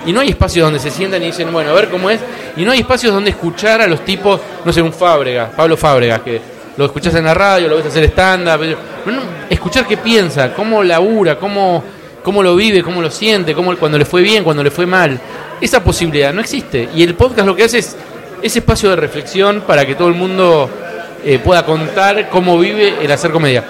Y 0.05 0.13
no 0.13 0.21
hay 0.21 0.29
espacios 0.29 0.65
donde 0.65 0.79
se 0.79 0.89
sientan 0.89 1.21
y 1.23 1.27
dicen, 1.27 1.51
bueno, 1.51 1.71
a 1.71 1.73
ver 1.73 1.89
cómo 1.89 2.09
es. 2.09 2.19
Y 2.55 2.63
no 2.63 2.71
hay 2.71 2.79
espacios 2.79 3.13
donde 3.13 3.31
escuchar 3.31 3.81
a 3.81 3.87
los 3.87 4.05
tipos, 4.05 4.39
no 4.63 4.71
sé, 4.71 4.81
un 4.81 4.93
Fábrega, 4.93 5.51
Pablo 5.55 5.75
Fábrega, 5.75 6.23
que 6.23 6.39
lo 6.77 6.85
escuchás 6.85 7.13
en 7.15 7.25
la 7.25 7.33
radio, 7.33 7.67
lo 7.67 7.77
ves 7.77 7.87
hacer 7.87 8.03
stand-up. 8.05 8.59
pero- 8.59 8.77
no, 9.05 9.11
no, 9.13 9.21
escuchar 9.49 9.85
qué 9.87 9.97
piensa, 9.97 10.53
cómo 10.53 10.83
labura, 10.83 11.37
cómo, 11.37 11.83
cómo 12.23 12.43
lo 12.43 12.55
vive, 12.55 12.83
cómo 12.83 13.01
lo 13.01 13.09
siente, 13.11 13.53
cómo, 13.53 13.75
cuando 13.77 13.97
le 13.97 14.05
fue 14.05 14.21
bien, 14.21 14.43
cuando 14.43 14.63
le 14.63 14.71
fue 14.71 14.85
mal. 14.85 15.19
Esa 15.59 15.83
posibilidad 15.83 16.33
no 16.33 16.41
existe. 16.41 16.87
Y 16.95 17.03
el 17.03 17.15
podcast 17.15 17.47
lo 17.47 17.55
que 17.55 17.63
hace 17.63 17.79
es 17.79 17.95
ese 18.41 18.59
espacio 18.59 18.91
de 18.91 18.95
reflexión 18.97 19.61
para 19.65 19.85
que 19.85 19.95
todo 19.95 20.07
el 20.07 20.13
mundo 20.13 20.69
eh, 21.25 21.39
pueda 21.43 21.65
contar 21.65 22.29
cómo 22.29 22.59
vive 22.59 22.93
el 23.01 23.11
hacer 23.11 23.31
comedia. 23.31 23.63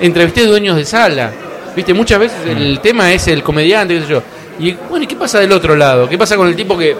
Entrevisté 0.00 0.46
dueños 0.46 0.76
de 0.76 0.84
sala. 0.84 1.30
Viste, 1.76 1.92
muchas 1.92 2.18
veces 2.20 2.38
el 2.46 2.80
tema 2.80 3.12
es 3.12 3.26
el 3.28 3.42
comediante, 3.42 3.94
qué 3.94 4.00
sé 4.02 4.06
yo. 4.08 4.22
Y 4.58 4.72
bueno, 4.88 5.04
¿y 5.04 5.06
qué 5.06 5.16
pasa 5.16 5.40
del 5.40 5.52
otro 5.52 5.76
lado? 5.76 6.08
¿Qué 6.08 6.16
pasa 6.16 6.36
con 6.36 6.48
el 6.48 6.56
tipo 6.56 6.76
que, 6.78 6.96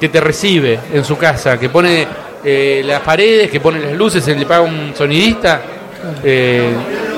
que 0.00 0.08
te 0.08 0.20
recibe 0.20 0.78
en 0.92 1.04
su 1.04 1.16
casa, 1.16 1.58
que 1.58 1.68
pone 1.68 2.06
eh, 2.44 2.82
las 2.84 3.00
paredes, 3.00 3.50
que 3.50 3.60
pone 3.60 3.80
las 3.80 3.92
luces, 3.92 4.26
le 4.26 4.46
paga 4.46 4.62
un 4.62 4.92
sonidista? 4.96 5.60
Eh, 6.24 6.72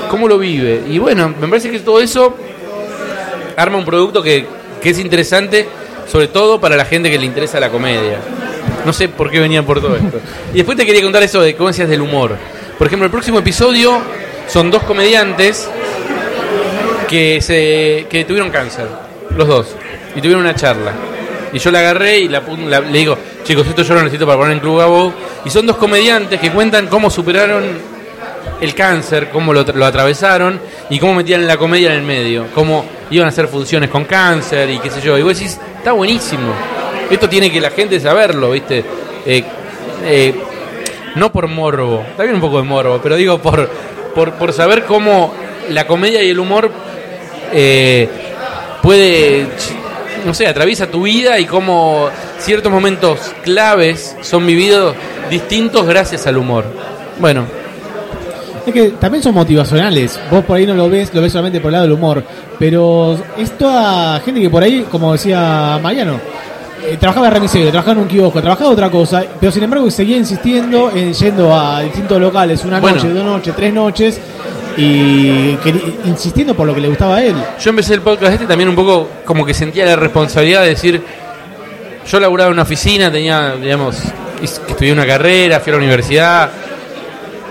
¿Cómo 0.09 0.27
lo 0.27 0.37
vive? 0.37 0.83
Y 0.87 0.99
bueno, 0.99 1.33
me 1.39 1.47
parece 1.47 1.71
que 1.71 1.79
todo 1.79 1.99
eso 1.99 2.35
arma 3.55 3.77
un 3.77 3.85
producto 3.85 4.21
que, 4.21 4.45
que 4.81 4.89
es 4.89 4.99
interesante, 4.99 5.67
sobre 6.11 6.27
todo 6.27 6.59
para 6.59 6.75
la 6.75 6.85
gente 6.85 7.09
que 7.09 7.17
le 7.17 7.25
interesa 7.25 7.59
la 7.59 7.69
comedia. 7.69 8.17
No 8.85 8.91
sé 8.91 9.07
por 9.07 9.31
qué 9.31 9.39
venía 9.39 9.63
por 9.63 9.81
todo 9.81 9.95
esto. 9.95 10.19
Y 10.53 10.57
después 10.57 10.77
te 10.77 10.85
quería 10.85 11.01
contar 11.01 11.23
eso 11.23 11.41
de 11.41 11.55
cómo 11.55 11.69
decías 11.69 11.89
del 11.89 12.01
humor. 12.01 12.35
Por 12.77 12.87
ejemplo, 12.87 13.05
el 13.05 13.11
próximo 13.11 13.39
episodio 13.39 14.01
son 14.47 14.69
dos 14.69 14.83
comediantes 14.83 15.69
que 17.07 17.41
se 17.41 18.07
que 18.09 18.25
tuvieron 18.25 18.49
cáncer, 18.49 18.87
los 19.35 19.47
dos, 19.47 19.75
y 20.15 20.21
tuvieron 20.21 20.41
una 20.41 20.55
charla. 20.55 20.91
Y 21.51 21.59
yo 21.59 21.69
la 21.71 21.79
agarré 21.79 22.19
y 22.19 22.27
la, 22.29 22.41
la- 22.67 22.79
le 22.79 22.97
digo, 22.97 23.17
chicos, 23.43 23.67
esto 23.67 23.83
yo 23.83 23.93
lo 23.93 24.01
necesito 24.01 24.25
para 24.25 24.37
poner 24.39 24.53
en 24.53 24.59
Club 24.59 24.79
Gabo. 24.79 25.13
Y 25.45 25.49
son 25.51 25.67
dos 25.67 25.77
comediantes 25.77 26.39
que 26.39 26.49
cuentan 26.51 26.87
cómo 26.87 27.09
superaron 27.11 27.63
el 28.59 28.73
cáncer, 28.73 29.29
cómo 29.29 29.53
lo, 29.53 29.63
tra- 29.65 29.73
lo 29.75 29.85
atravesaron 29.85 30.59
y 30.89 30.97
cómo 30.97 31.13
metían 31.15 31.45
la 31.45 31.57
comedia 31.57 31.91
en 31.91 31.99
el 31.99 32.03
medio, 32.03 32.45
cómo 32.55 32.85
iban 33.11 33.27
a 33.27 33.29
hacer 33.29 33.47
funciones 33.47 33.89
con 33.91 34.05
cáncer 34.05 34.69
y 34.71 34.79
qué 34.79 34.89
sé 34.89 34.99
yo. 35.01 35.15
Y 35.17 35.21
vos 35.21 35.37
decís, 35.37 35.59
está 35.77 35.91
buenísimo. 35.91 36.53
Esto 37.11 37.29
tiene 37.29 37.51
que 37.51 37.61
la 37.61 37.69
gente 37.69 37.99
saberlo, 37.99 38.49
¿viste? 38.51 38.83
Eh, 39.25 39.43
eh, 40.05 40.33
no 41.15 41.31
por 41.31 41.47
morbo, 41.47 42.03
bien 42.17 42.33
un 42.33 42.41
poco 42.41 42.57
de 42.57 42.63
morbo, 42.63 42.99
pero 43.03 43.15
digo 43.15 43.37
por, 43.39 43.69
por, 44.15 44.33
por 44.33 44.53
saber 44.53 44.85
cómo 44.85 45.33
la 45.69 45.85
comedia 45.85 46.23
y 46.23 46.29
el 46.31 46.39
humor 46.39 46.71
eh, 47.51 48.09
puede, 48.83 49.47
no 50.25 50.33
sé, 50.35 50.45
atraviesa 50.45 50.85
tu 50.87 51.03
vida 51.03 51.39
y 51.39 51.45
cómo 51.45 52.09
ciertos 52.37 52.71
momentos 52.71 53.19
claves 53.43 54.15
son 54.21 54.45
vividos 54.45 54.95
distintos 55.31 55.87
gracias 55.87 56.27
al 56.27 56.37
humor. 56.37 56.65
Bueno, 57.19 57.45
Es 58.65 58.73
que 58.73 58.91
también 58.91 59.21
son 59.21 59.33
motivacionales. 59.33 60.17
Vos 60.31 60.45
por 60.45 60.55
ahí 60.57 60.65
no 60.65 60.73
lo 60.73 60.89
ves, 60.89 61.13
lo 61.13 61.21
ves 61.21 61.31
solamente 61.33 61.59
por 61.59 61.67
el 61.69 61.73
lado 61.73 61.83
del 61.83 61.91
humor. 61.93 62.23
Pero 62.57 63.17
es 63.37 63.57
toda 63.57 64.19
gente 64.21 64.39
que 64.39 64.49
por 64.49 64.63
ahí, 64.63 64.85
como 64.89 65.11
decía 65.11 65.77
Mariano, 65.83 66.17
eh, 66.85 66.95
trabajaba 66.97 67.29
remisero, 67.29 67.69
trabajaba 67.71 67.93
en 67.93 67.97
un 67.99 68.07
kiosco, 68.07 68.41
trabajaba 68.41 68.69
otra 68.69 68.89
cosa, 68.89 69.23
pero 69.37 69.51
sin 69.51 69.63
embargo 69.63 69.89
seguía 69.91 70.15
insistiendo 70.15 70.91
en 70.95 71.13
yendo 71.13 71.53
a 71.53 71.81
distintos 71.81 72.19
locales, 72.21 72.63
una 72.63 72.79
Bueno. 72.79 72.95
noche, 72.97 73.09
dos 73.09 73.25
noches, 73.25 73.53
tres 73.55 73.73
noches, 73.73 74.19
y 74.77 75.57
insistiendo 76.05 76.55
por 76.55 76.67
lo 76.67 76.73
que 76.73 76.81
le 76.81 76.87
gustaba 76.87 77.17
a 77.17 77.23
él. 77.23 77.35
Yo 77.59 77.69
empecé 77.69 77.93
el 77.93 78.01
podcast 78.01 78.33
este 78.33 78.45
también 78.45 78.69
un 78.69 78.75
poco 78.75 79.09
como 79.25 79.45
que 79.45 79.53
sentía 79.53 79.85
la 79.85 79.95
responsabilidad 79.95 80.63
de 80.63 80.69
decir, 80.69 81.01
yo 82.09 82.19
laburaba 82.19 82.49
en 82.49 82.53
una 82.53 82.63
oficina, 82.63 83.11
tenía, 83.11 83.55
digamos, 83.55 84.01
estudié 84.41 84.91
una 84.91 85.05
carrera, 85.05 85.59
fui 85.59 85.71
a 85.71 85.75
la 85.75 85.77
universidad, 85.77 86.51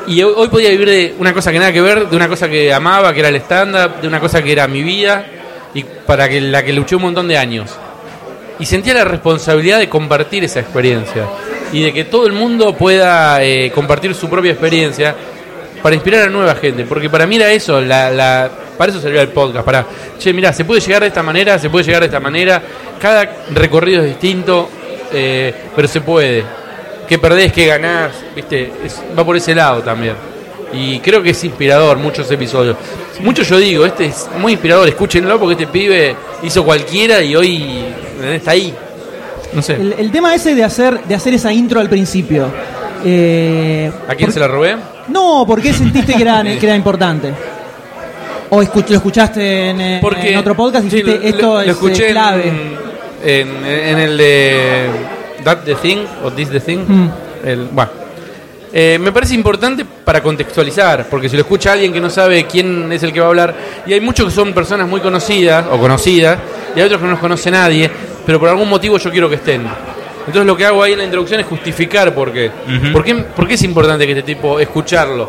y 0.06 0.22
hoy 0.22 0.48
podía 0.48 0.70
vivir 0.70 0.88
de 0.88 1.14
una 1.18 1.32
cosa 1.32 1.52
que 1.52 1.58
nada 1.58 1.72
que 1.72 1.80
ver, 1.80 2.08
de 2.08 2.16
una 2.16 2.28
cosa 2.28 2.48
que 2.48 2.72
amaba, 2.72 3.12
que 3.12 3.20
era 3.20 3.28
el 3.28 3.36
stand-up, 3.36 4.00
de 4.00 4.08
una 4.08 4.20
cosa 4.20 4.42
que 4.42 4.52
era 4.52 4.66
mi 4.66 4.82
vida, 4.82 5.24
y 5.74 5.84
para 5.84 6.28
que 6.28 6.40
la 6.40 6.64
que 6.64 6.72
luché 6.72 6.96
un 6.96 7.02
montón 7.02 7.28
de 7.28 7.38
años. 7.38 7.70
Y 8.58 8.66
sentía 8.66 8.94
la 8.94 9.04
responsabilidad 9.04 9.78
de 9.78 9.88
compartir 9.88 10.44
esa 10.44 10.60
experiencia, 10.60 11.26
y 11.72 11.82
de 11.82 11.92
que 11.92 12.04
todo 12.04 12.26
el 12.26 12.32
mundo 12.32 12.76
pueda 12.76 13.42
eh, 13.42 13.70
compartir 13.72 14.14
su 14.14 14.28
propia 14.28 14.52
experiencia, 14.52 15.14
para 15.82 15.94
inspirar 15.94 16.22
a 16.22 16.30
nueva 16.30 16.54
gente, 16.54 16.84
porque 16.84 17.10
para 17.10 17.26
mí 17.26 17.36
era 17.36 17.50
eso, 17.50 17.80
la, 17.80 18.10
la- 18.10 18.50
para 18.78 18.90
eso 18.92 19.00
salió 19.00 19.20
el 19.20 19.28
podcast, 19.28 19.64
para, 19.64 19.84
che, 20.18 20.32
mira, 20.32 20.52
se 20.52 20.64
puede 20.64 20.80
llegar 20.80 21.02
de 21.02 21.08
esta 21.08 21.22
manera, 21.22 21.58
se 21.58 21.68
puede 21.70 21.84
llegar 21.84 22.00
de 22.00 22.06
esta 22.06 22.20
manera, 22.20 22.62
cada 23.00 23.28
recorrido 23.52 24.02
es 24.02 24.08
distinto, 24.08 24.68
eh, 25.12 25.52
pero 25.76 25.86
se 25.88 26.00
puede. 26.00 26.44
¿Qué 27.08 27.18
perdés, 27.18 27.52
qué 27.52 27.66
ganás? 27.66 28.12
¿Viste? 28.34 28.72
Es- 28.84 29.02
va 29.18 29.24
por 29.24 29.36
ese 29.36 29.54
lado 29.54 29.82
también. 29.82 30.14
Y 30.72 31.00
creo 31.00 31.22
que 31.22 31.30
es 31.30 31.44
inspirador 31.44 31.98
muchos 31.98 32.30
episodios. 32.30 32.76
Muchos 33.20 33.46
yo 33.48 33.58
digo, 33.58 33.84
este 33.84 34.06
es 34.06 34.26
muy 34.38 34.52
inspirador, 34.52 34.88
escúchenlo 34.88 35.38
porque 35.38 35.52
este 35.62 35.66
pibe 35.66 36.16
hizo 36.42 36.64
cualquiera 36.64 37.20
y 37.22 37.36
hoy 37.36 37.84
está 38.32 38.52
ahí. 38.52 38.72
No 39.52 39.60
sé. 39.60 39.74
El, 39.74 39.94
el 39.98 40.10
tema 40.10 40.34
ese 40.34 40.54
de 40.54 40.64
hacer, 40.64 41.02
de 41.04 41.14
hacer 41.14 41.34
esa 41.34 41.52
intro 41.52 41.78
al 41.78 41.90
principio. 41.90 42.46
eh, 43.04 43.92
¿A 44.08 44.14
quién 44.14 44.28
por- 44.28 44.32
se 44.34 44.40
la 44.40 44.48
robé? 44.48 44.76
No, 45.12 45.44
¿por 45.46 45.60
qué 45.60 45.72
sentiste 45.72 46.14
que 46.14 46.22
era, 46.22 46.42
que 46.60 46.66
era 46.66 46.74
importante? 46.76 47.32
¿O 48.50 48.56
lo 48.60 48.96
escuchaste 48.96 49.70
en, 49.70 49.80
eh, 49.80 50.00
en 50.24 50.36
otro 50.36 50.54
podcast 50.54 50.86
y 50.86 50.90
sí, 50.90 50.96
dijiste 51.02 51.18
lo- 51.20 51.28
esto 51.28 51.46
lo, 51.54 51.60
es 51.60 51.66
lo 51.66 51.72
escuché 51.72 52.08
eh, 52.08 52.12
clave? 52.12 52.48
En, 52.48 52.76
en, 53.24 53.66
en 53.66 53.98
el 53.98 54.16
de 54.18 54.86
That 55.44 55.58
the 55.64 55.74
Thing 55.76 55.98
o 56.24 56.30
This 56.30 56.50
the 56.50 56.60
Thing. 56.60 56.78
Mm. 56.86 57.10
El, 57.44 57.68
bueno. 57.72 57.90
Eh, 58.74 58.98
me 58.98 59.12
parece 59.12 59.34
importante 59.34 59.84
para 59.84 60.22
contextualizar, 60.22 61.06
porque 61.10 61.28
si 61.28 61.36
lo 61.36 61.42
escucha 61.42 61.72
alguien 61.72 61.92
que 61.92 62.00
no 62.00 62.08
sabe 62.08 62.46
quién 62.46 62.90
es 62.90 63.02
el 63.02 63.12
que 63.12 63.20
va 63.20 63.26
a 63.26 63.28
hablar, 63.28 63.54
y 63.86 63.92
hay 63.92 64.00
muchos 64.00 64.26
que 64.26 64.32
son 64.32 64.54
personas 64.54 64.88
muy 64.88 65.00
conocidas 65.00 65.66
o 65.70 65.78
conocidas, 65.78 66.38
y 66.74 66.80
hay 66.80 66.86
otros 66.86 66.98
que 67.00 67.04
no 67.06 67.10
los 67.12 67.20
conoce 67.20 67.50
nadie, 67.50 67.90
pero 68.24 68.40
por 68.40 68.48
algún 68.48 68.68
motivo 68.70 68.96
yo 68.96 69.10
quiero 69.10 69.28
que 69.28 69.34
estén. 69.34 69.62
Entonces 70.26 70.46
lo 70.46 70.56
que 70.56 70.64
hago 70.66 70.82
ahí 70.82 70.92
en 70.92 70.98
la 70.98 71.04
introducción 71.04 71.40
es 71.40 71.46
justificar 71.46 72.14
por 72.14 72.32
qué. 72.32 72.50
Ujú. 72.66 72.92
¿Por 72.92 73.04
qué, 73.04 73.14
por 73.14 73.46
qué 73.48 73.54
es 73.54 73.62
importante 73.62 74.06
que 74.06 74.12
este 74.12 74.22
tipo 74.22 74.58
escucharlo? 74.60 75.28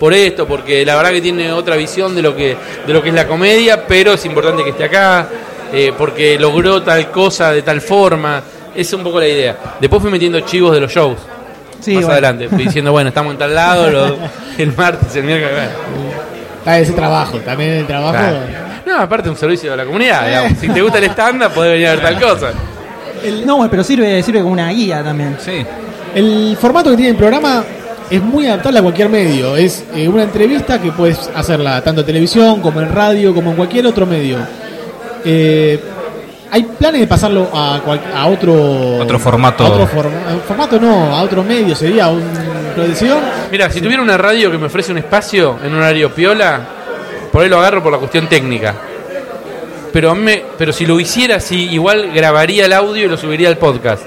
Por 0.00 0.12
esto, 0.12 0.46
porque 0.46 0.84
la 0.84 0.94
verdad 0.96 1.10
que 1.10 1.20
tiene 1.22 1.50
otra 1.52 1.74
visión 1.76 2.14
de 2.14 2.20
lo 2.22 2.36
que, 2.36 2.56
de 2.86 2.92
lo 2.92 3.02
que 3.02 3.08
es 3.08 3.14
la 3.14 3.26
comedia, 3.26 3.86
pero 3.86 4.12
es 4.12 4.24
importante 4.26 4.62
que 4.62 4.70
esté 4.70 4.84
acá, 4.84 5.26
eh, 5.72 5.92
porque 5.96 6.38
logró 6.38 6.82
tal 6.82 7.10
cosa 7.10 7.52
de 7.52 7.62
tal 7.62 7.80
forma. 7.80 8.42
Esa 8.74 8.80
es 8.80 8.92
un 8.92 9.02
poco 9.04 9.18
la 9.20 9.26
idea. 9.28 9.56
Después 9.80 10.02
fui 10.02 10.10
metiendo 10.10 10.38
chivos 10.40 10.74
de 10.74 10.80
los 10.80 10.92
shows. 10.92 11.16
Sí, 11.80 11.92
más 11.94 12.04
bueno. 12.04 12.12
adelante, 12.12 12.48
fui 12.48 12.64
diciendo, 12.64 12.90
bueno, 12.92 13.08
estamos 13.08 13.32
en 13.32 13.38
tal 13.38 13.54
lado, 13.54 13.90
lo- 13.90 14.18
el 14.58 14.74
martes, 14.76 15.14
el 15.16 15.24
miércoles. 15.24 15.54
bueno. 15.54 16.16
Está 16.58 16.78
ese 16.80 16.92
trabajo, 16.92 17.38
también 17.38 17.70
el 17.70 17.86
trabajo. 17.86 18.12
Claro. 18.12 18.38
No, 18.84 18.98
aparte 19.00 19.28
un 19.30 19.36
servicio 19.36 19.70
de 19.70 19.76
la 19.78 19.84
comunidad, 19.84 20.26
digamos. 20.26 20.58
Si 20.58 20.68
te 20.68 20.82
gusta 20.82 20.98
el 20.98 21.04
stand-up, 21.04 21.52
podés 21.52 21.72
venir 21.72 21.86
a 21.86 21.90
ver 21.92 22.00
tal 22.02 22.20
cosa. 22.20 22.52
No, 23.44 23.68
pero 23.70 23.82
sirve, 23.84 24.22
sirve 24.22 24.40
como 24.40 24.52
una 24.52 24.70
guía 24.70 25.02
también. 25.02 25.36
Sí. 25.38 25.64
El 26.14 26.56
formato 26.60 26.90
que 26.90 26.96
tiene 26.96 27.10
el 27.12 27.16
programa 27.16 27.62
es 28.10 28.22
muy 28.22 28.46
adaptable 28.46 28.78
a 28.78 28.82
cualquier 28.82 29.08
medio. 29.08 29.56
Es 29.56 29.84
eh, 29.94 30.08
una 30.08 30.22
entrevista 30.22 30.80
que 30.80 30.92
puedes 30.92 31.30
hacerla 31.34 31.82
tanto 31.82 32.00
en 32.02 32.06
televisión 32.06 32.60
como 32.60 32.80
en 32.80 32.92
radio 32.92 33.34
como 33.34 33.50
en 33.50 33.56
cualquier 33.56 33.86
otro 33.86 34.06
medio. 34.06 34.38
Eh, 35.24 35.80
¿Hay 36.50 36.62
planes 36.62 37.00
de 37.00 37.06
pasarlo 37.08 37.48
a, 37.52 37.80
cual- 37.84 38.00
a 38.14 38.26
otro 38.28 38.98
Otro 39.00 39.18
formato. 39.18 39.64
a 39.64 39.68
otro 39.68 39.82
a- 39.82 40.46
formato 40.46 40.78
no, 40.80 41.14
a 41.14 41.22
otro 41.22 41.42
medio 41.42 41.74
sería 41.74 42.08
un 42.08 42.22
producción. 42.74 43.18
Mira, 43.50 43.68
si 43.70 43.80
tuviera 43.80 44.02
una 44.02 44.16
radio 44.16 44.50
que 44.50 44.56
me 44.58 44.66
ofrece 44.66 44.92
un 44.92 44.98
espacio 44.98 45.58
en 45.64 45.72
un 45.72 45.78
horario 45.78 46.14
piola, 46.14 46.60
por 47.32 47.42
ahí 47.42 47.48
lo 47.48 47.58
agarro 47.58 47.82
por 47.82 47.90
la 47.92 47.98
cuestión 47.98 48.28
técnica. 48.28 48.74
Pero, 49.96 50.10
a 50.10 50.14
mí 50.14 50.20
me- 50.20 50.42
pero 50.58 50.74
si 50.74 50.84
lo 50.84 51.00
hiciera 51.00 51.36
así, 51.36 51.70
igual 51.70 52.10
grabaría 52.14 52.66
el 52.66 52.74
audio 52.74 53.06
y 53.06 53.08
lo 53.08 53.16
subiría 53.16 53.48
al 53.48 53.56
podcast. 53.56 54.02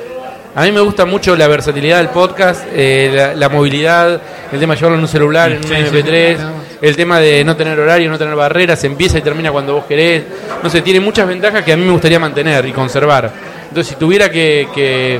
A 0.54 0.62
mí 0.62 0.72
me 0.72 0.82
gusta 0.82 1.04
mucho 1.06 1.36
la 1.36 1.48
versatilidad 1.48 1.98
del 1.98 2.10
podcast, 2.10 2.64
eh, 2.76 3.10
la, 3.12 3.34
la 3.34 3.50
movilidad, 3.50 4.22
el 4.52 4.60
tema 4.60 4.76
de 4.76 4.78
llevarlo 4.80 4.98
en 4.98 5.02
un 5.02 5.08
celular, 5.08 5.52
en 5.52 5.58
un 5.58 5.64
Sí, 5.64 5.70
sí, 5.70 5.76
MP3, 5.98 6.38
sí. 6.38 6.44
el 6.84 6.96
tema 6.96 7.20
de 7.20 7.44
no 7.44 7.56
tener 7.56 7.80
horario, 7.80 8.08
no 8.08 8.20
tener 8.20 8.36
barreras, 8.36 8.84
empieza 8.84 9.18
y 9.18 9.24
termina 9.24 9.52
cuando 9.52 9.74
vos 9.74 9.86
querés. 9.86 10.26
No 10.62 10.70
sé, 10.70 10.84
tiene 10.84 11.00
muchas 11.00 11.28
ventajas 11.28 11.64
que 11.64 11.74
a 11.74 11.76
mí 11.78 11.84
me 11.84 11.92
gustaría 11.92 12.20
mantener 12.20 12.68
y 12.68 12.72
conservar. 12.72 13.32
Entonces, 13.70 13.88
si 13.88 13.96
tuviera 13.96 14.30
que, 14.30 14.68
que- 14.76 15.20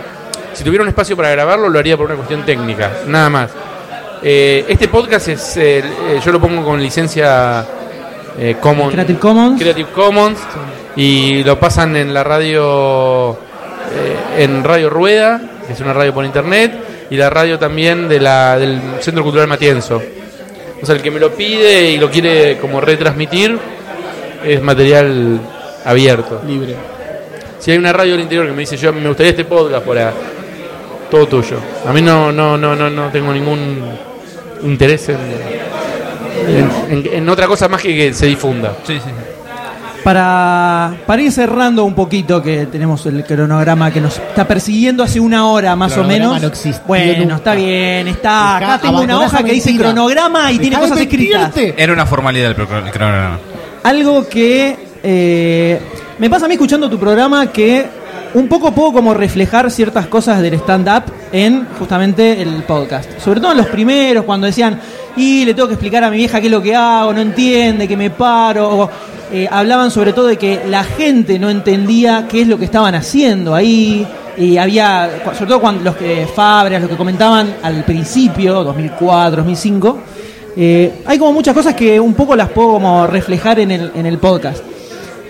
si 0.54 0.64
tuviera 0.64 0.84
un 0.84 0.90
espacio 0.90 1.18
para 1.18 1.32
grabarlo, 1.32 1.68
lo 1.68 1.80
haría 1.80 1.98
por 1.98 2.06
una 2.06 2.16
cuestión 2.16 2.44
técnica, 2.46 2.92
nada 3.08 3.30
más. 3.32 3.50
Eh, 4.22 4.66
este 4.68 4.88
podcast 4.88 5.30
es, 5.30 5.58
eh, 5.58 5.84
yo 6.24 6.32
lo 6.32 6.40
pongo 6.40 6.64
con 6.64 6.80
licencia 6.80 7.66
eh, 8.40 8.56
Common- 8.60 8.92
Creative 8.92 9.20
Commons. 9.20 9.60
Creative 9.62 9.90
Commons 9.92 10.40
y 10.96 11.44
lo 11.44 11.60
pasan 11.60 11.96
en 11.96 12.14
la 12.14 12.24
radio, 12.24 13.34
eh, 13.34 14.44
en 14.44 14.64
Radio 14.64 14.90
Rueda, 14.90 15.42
que 15.68 15.74
es 15.74 15.80
una 15.82 15.94
radio 15.94 16.14
por 16.14 16.26
internet, 16.26 16.74
y 17.10 17.16
la 17.18 17.30
radio 17.30 17.58
también 17.60 18.08
de 18.08 18.20
la, 18.20 18.58
del 18.58 18.80
Centro 19.00 19.24
Cultural 19.24 19.48
Matienzo. 19.48 20.02
O 20.82 20.86
sea, 20.86 20.96
el 20.96 21.02
que 21.02 21.12
me 21.12 21.20
lo 21.20 21.32
pide 21.32 21.92
y 21.92 21.98
lo 21.98 22.10
quiere 22.10 22.58
como 22.58 22.80
retransmitir 22.80 23.58
es 24.46 24.62
material 24.62 25.40
abierto. 25.86 26.42
Libre. 26.48 26.76
Si 27.60 27.72
hay 27.72 27.78
una 27.78 27.92
radio 27.92 28.14
del 28.14 28.22
interior 28.22 28.46
que 28.48 28.54
me 28.54 28.62
dice 28.62 28.78
yo 28.78 28.94
me 28.94 29.06
gustaría 29.08 29.32
este 29.32 29.44
podcast 29.44 29.86
para 29.86 30.14
todo 31.12 31.28
tuyo. 31.28 31.58
A 31.86 31.92
mí 31.92 32.02
no 32.02 32.32
no 32.32 32.58
no 32.58 32.74
no 32.76 32.90
no 32.90 33.10
tengo 33.10 33.34
ningún 33.34 33.84
interés 34.64 35.10
en, 35.10 35.18
en, 36.50 36.70
en- 36.90 37.14
en 37.14 37.30
otra 37.30 37.48
cosa 37.48 37.68
más 37.68 37.82
que 37.82 37.96
que 37.96 38.14
se 38.14 38.26
difunda. 38.26 38.74
Sí, 38.86 38.96
sí. 38.96 39.10
Para, 40.04 40.94
para 41.06 41.22
ir 41.22 41.32
cerrando 41.32 41.84
un 41.84 41.94
poquito, 41.94 42.42
que 42.42 42.68
tenemos 42.68 43.06
el 43.06 43.24
cronograma 43.26 43.92
que 43.92 44.00
nos 44.00 44.18
está 44.18 44.48
persiguiendo 44.48 45.04
hace 45.04 45.20
una 45.20 45.46
hora 45.48 45.76
más 45.76 45.92
o 45.92 45.96
Cronograma 45.96 46.26
menos. 46.30 46.42
no 46.42 46.48
existió 46.48 46.82
bueno, 46.88 47.22
nunca. 47.24 47.36
está 47.36 47.54
bien, 47.56 48.08
está. 48.08 48.30
Dejá- 48.60 48.74
Acá 48.76 48.80
tengo 48.82 48.94
una 49.02 49.14
abandoná 49.14 49.18
hoja 49.28 49.38
esa 49.40 49.46
que 49.46 49.52
dice 49.54 49.70
mentira. 49.72 49.90
cronograma 49.92 50.52
y 50.54 50.60
tiene 50.60 50.76
de 50.78 50.82
cosas 50.82 51.00
escritas. 51.02 51.42
mentirte. 51.56 51.84
Era 51.84 51.94
una 51.94 52.06
formalidad 52.06 52.48
el 52.50 52.56
pro- 52.56 52.78
el 52.86 52.92
cronograma. 52.92 53.40
Algo 53.84 54.28
que 54.30 54.78
eh, 55.04 55.80
me 56.18 56.30
pasa 56.30 56.46
a 56.46 56.48
mí 56.48 56.54
escuchando 56.54 56.90
tu 56.90 56.98
programa 56.98 57.48
que 57.48 57.86
un 58.34 58.48
poco 58.48 58.72
puedo 58.72 58.94
como 58.94 59.14
reflejar 59.14 59.72
ciertas 59.72 60.08
cosas 60.08 60.42
del 60.42 60.54
stand-up 60.56 61.04
en 61.32 61.68
justamente 61.78 62.42
el 62.42 62.64
podcast. 62.64 63.20
Sobre 63.20 63.40
todo 63.40 63.52
en 63.52 63.58
los 63.58 63.68
primeros, 63.68 64.26
cuando 64.26 64.48
decían, 64.48 64.80
y 65.16 65.46
le 65.46 65.54
tengo 65.54 65.68
que 65.68 65.74
explicar 65.74 66.04
a 66.04 66.12
mi 66.12 66.18
vieja 66.18 66.40
qué 66.40 66.48
es 66.48 66.52
lo 66.52 66.62
que 66.62 66.76
hago, 66.76 67.14
no 67.14 67.22
entiende, 67.22 67.88
que 67.88 67.98
me 67.98 68.10
paro. 68.10 68.70
o, 68.70 68.90
eh, 69.32 69.48
hablaban 69.50 69.92
sobre 69.92 70.12
todo 70.14 70.26
de 70.26 70.38
que 70.38 70.62
la 70.68 70.84
gente 70.84 71.38
no 71.38 71.50
entendía 71.52 72.26
qué 72.28 72.42
es 72.42 72.48
lo 72.48 72.58
que 72.58 72.66
estaban 72.66 72.96
haciendo 72.96 73.54
ahí. 73.54 74.08
Y 74.38 74.58
había, 74.58 75.10
sobre 75.34 75.48
todo 75.48 75.60
cuando 75.60 75.84
los 75.84 75.96
que 75.96 76.28
Fabregas, 76.34 76.82
los 76.82 76.92
que 76.92 76.98
comentaban 76.98 77.58
al 77.62 77.84
principio, 77.84 78.64
2004, 78.64 79.38
2005, 79.38 80.00
eh, 80.56 81.02
hay 81.06 81.20
como 81.20 81.34
muchas 81.34 81.54
cosas 81.54 81.76
que 81.76 82.00
un 82.00 82.14
poco 82.14 82.36
las 82.36 82.50
puedo 82.50 82.74
como 82.74 83.06
reflejar 83.06 83.60
en 83.60 83.72
el, 83.72 83.92
en 83.94 84.06
el 84.06 84.18
podcast. 84.18 84.64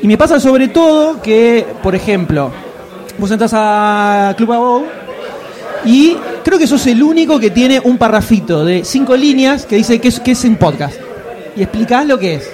Y 0.01 0.07
me 0.07 0.17
pasa 0.17 0.39
sobre 0.39 0.69
todo 0.69 1.21
que, 1.21 1.65
por 1.81 1.95
ejemplo, 1.95 2.51
vos 3.19 3.29
entras 3.32 3.51
a 3.53 4.34
Club 4.38 4.53
Abou 4.53 4.86
y 5.86 6.15
creo 6.43 6.58
que 6.58 6.67
sos 6.67 6.86
el 6.88 7.01
único 7.03 7.39
que 7.39 7.49
tiene 7.51 7.79
un 7.79 7.97
parrafito 7.97 8.65
de 8.65 8.84
cinco 8.84 9.15
líneas 9.15 9.65
que 9.65 9.75
dice 9.75 9.99
que 9.99 10.10
es, 10.10 10.19
que 10.19 10.32
es 10.32 10.43
un 10.45 10.55
podcast. 10.55 10.95
Y 11.55 11.63
explicás 11.63 12.05
lo 12.05 12.17
que 12.17 12.36
es. 12.36 12.49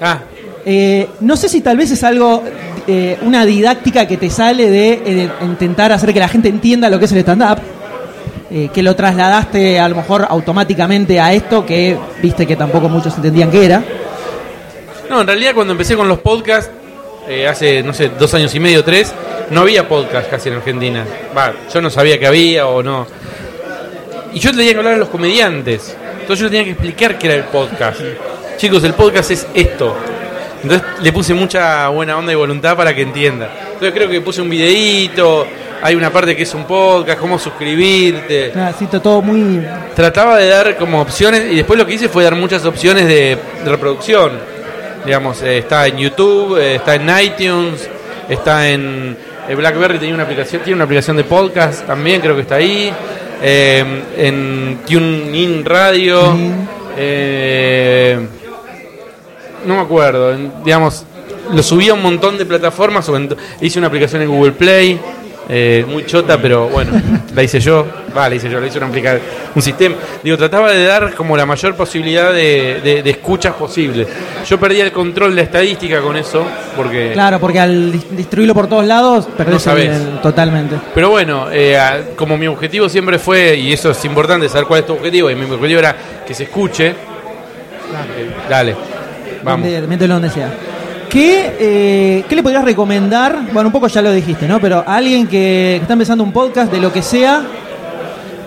Ah, 0.00 0.18
Eh, 0.66 1.08
no 1.20 1.36
sé 1.36 1.48
si 1.48 1.62
tal 1.62 1.78
vez 1.78 1.90
es 1.90 2.04
algo, 2.04 2.42
eh, 2.86 3.16
una 3.22 3.46
didáctica 3.46 4.06
que 4.06 4.18
te 4.18 4.28
sale 4.28 4.68
de, 4.68 4.92
eh, 4.92 5.14
de 5.14 5.30
intentar 5.46 5.90
hacer 5.90 6.12
que 6.12 6.20
la 6.20 6.28
gente 6.28 6.48
entienda 6.48 6.90
lo 6.90 6.98
que 6.98 7.06
es 7.06 7.12
el 7.12 7.18
stand-up, 7.18 7.58
que 8.74 8.82
lo 8.82 8.96
trasladaste 8.96 9.78
a 9.78 9.88
lo 9.88 9.94
mejor 9.94 10.26
automáticamente 10.28 11.20
a 11.20 11.32
esto 11.32 11.64
que 11.64 11.96
viste 12.20 12.48
que 12.48 12.56
tampoco 12.56 12.88
muchos 12.88 13.14
entendían 13.14 13.48
que 13.48 13.64
era. 13.64 13.80
no, 15.08 15.20
en 15.20 15.26
realidad 15.28 15.52
cuando 15.54 15.72
empecé 15.72 15.94
con 15.96 16.08
los 16.08 16.18
podcasts, 16.18 16.68
hace, 17.48 17.80
no 17.84 17.94
sé, 17.94 18.10
dos 18.18 18.34
años 18.34 18.52
y 18.52 18.58
medio, 18.58 18.82
tres, 18.82 19.14
no 19.50 19.62
había 19.62 19.88
podcast 19.88 20.30
casi 20.30 20.48
en 20.48 20.56
Argentina. 20.56 21.04
Va, 21.36 21.52
yo 21.72 21.80
no 21.80 21.90
sabía 21.90 22.18
que 22.18 22.26
había 22.26 22.66
o 22.66 22.82
no. 22.82 23.06
Y 24.32 24.38
yo 24.38 24.52
tenía 24.52 24.72
que 24.72 24.78
hablar 24.78 24.94
a 24.94 24.98
los 24.98 25.08
comediantes. 25.08 25.96
Entonces 26.20 26.44
yo 26.44 26.48
tenía 26.48 26.64
que 26.64 26.70
explicar 26.70 27.18
qué 27.18 27.26
era 27.26 27.36
el 27.36 27.44
podcast. 27.44 28.00
Chicos, 28.56 28.84
el 28.84 28.94
podcast 28.94 29.30
es 29.32 29.46
esto. 29.54 29.96
Entonces 30.62 30.86
le 31.02 31.12
puse 31.12 31.34
mucha 31.34 31.88
buena 31.88 32.16
onda 32.16 32.32
y 32.32 32.36
voluntad 32.36 32.76
para 32.76 32.94
que 32.94 33.02
entienda. 33.02 33.50
Entonces 33.64 33.92
creo 33.92 34.08
que 34.08 34.20
puse 34.20 34.40
un 34.40 34.50
videíto, 34.50 35.46
hay 35.82 35.94
una 35.94 36.10
parte 36.10 36.36
que 36.36 36.42
es 36.42 36.54
un 36.54 36.64
podcast, 36.64 37.18
cómo 37.18 37.38
suscribirte. 37.38 38.52
Ah, 38.54 38.72
sí, 38.78 38.86
todo 38.86 39.22
muy... 39.22 39.66
Trataba 39.96 40.36
de 40.36 40.48
dar 40.48 40.76
como 40.76 41.00
opciones 41.00 41.50
y 41.50 41.56
después 41.56 41.78
lo 41.78 41.86
que 41.86 41.94
hice 41.94 42.08
fue 42.08 42.22
dar 42.22 42.36
muchas 42.36 42.64
opciones 42.66 43.06
de, 43.08 43.38
de 43.64 43.70
reproducción. 43.70 44.32
Digamos, 45.04 45.42
eh, 45.42 45.58
está 45.58 45.86
en 45.86 45.96
YouTube, 45.96 46.58
eh, 46.58 46.76
está 46.76 46.94
en 46.96 47.08
iTunes, 47.24 47.88
está 48.28 48.68
en 48.68 49.16
BlackBerry 49.54 49.98
tenía 49.98 50.14
una 50.14 50.24
aplicación, 50.24 50.62
tiene 50.62 50.76
una 50.76 50.84
aplicación 50.84 51.16
de 51.16 51.24
podcast 51.24 51.86
también, 51.86 52.20
creo 52.20 52.34
que 52.36 52.42
está 52.42 52.56
ahí. 52.56 52.92
eh, 53.42 54.02
en 54.18 54.80
TuneIn 54.86 55.64
Radio. 55.64 56.34
Sí. 56.36 56.50
eh, 56.98 58.18
no 59.66 59.76
me 59.76 59.80
acuerdo, 59.80 60.32
en- 60.34 60.52
digamos, 60.64 61.04
lo 61.52 61.62
subí 61.62 61.88
a 61.88 61.94
un 61.94 62.02
montón 62.02 62.36
de 62.38 62.44
plataformas, 62.46 63.08
o 63.08 63.16
en- 63.16 63.34
hice 63.60 63.78
una 63.78 63.88
aplicación 63.88 64.20
en 64.22 64.28
Google 64.28 64.52
Play, 64.52 64.98
eh, 65.52 65.84
muy 65.88 66.06
chota, 66.06 66.38
pero 66.40 66.68
bueno, 66.68 66.92
la 67.34 67.42
hice 67.42 67.58
yo, 67.58 67.84
va, 68.16 68.28
la 68.28 68.36
hice 68.36 68.48
yo, 68.48 68.60
la 68.60 68.68
hice 68.68 68.78
una 68.78 68.86
aplica- 68.86 69.18
un 69.54 69.60
sistema. 69.60 69.96
Digo, 70.22 70.36
trataba 70.36 70.70
de 70.70 70.84
dar 70.84 71.12
como 71.14 71.36
la 71.36 71.44
mayor 71.44 71.74
posibilidad 71.74 72.32
de, 72.32 72.80
de- 72.84 73.02
de 73.02 73.10
escuchas 73.10 73.54
posible. 73.54 74.06
Yo 74.48 74.60
perdía 74.60 74.84
el 74.84 74.92
control 74.92 75.30
de 75.30 75.36
la 75.36 75.42
estadística 75.42 76.00
con 76.00 76.16
eso, 76.16 76.44
porque... 76.76 77.10
Claro, 77.14 77.40
porque 77.40 77.58
al 77.58 77.90
distribuirlo 77.92 78.54
por 78.54 78.68
todos 78.68 78.84
lados, 78.86 79.26
perdés 79.36 79.66
No 79.66 79.76
el- 79.76 80.20
totalmente. 80.22 80.76
Pero 80.94 81.10
bueno, 81.10 81.48
eh, 81.50 81.78
como 82.16 82.38
mi 82.38 82.46
objetivo 82.46 82.88
siempre 82.88 83.18
fue, 83.18 83.56
y 83.56 83.72
eso 83.72 83.90
es 83.90 84.04
importante, 84.04 84.48
saber 84.48 84.66
cuál 84.66 84.80
es 84.80 84.86
tu 84.86 84.92
objetivo, 84.92 85.30
y 85.30 85.34
mi 85.34 85.44
objetivo 85.50 85.80
era 85.80 85.96
que 86.26 86.32
se 86.32 86.44
escuche. 86.44 86.86
Eh, 86.88 86.94
Dale, 88.48 88.76
vamos. 89.42 89.68
Donde- 89.68 89.86
mételo 89.88 90.14
donde 90.14 90.30
sea. 90.30 90.48
¿Qué, 91.10 91.56
eh, 91.58 92.24
¿Qué 92.28 92.36
le 92.36 92.42
podrías 92.42 92.64
recomendar? 92.64 93.36
Bueno, 93.52 93.68
un 93.68 93.72
poco 93.72 93.88
ya 93.88 94.00
lo 94.00 94.12
dijiste, 94.12 94.46
¿no? 94.46 94.60
Pero 94.60 94.84
a 94.86 94.96
alguien 94.96 95.26
que 95.26 95.76
está 95.76 95.94
empezando 95.94 96.22
un 96.22 96.32
podcast 96.32 96.70
de 96.70 96.80
lo 96.80 96.92
que 96.92 97.02
sea, 97.02 97.42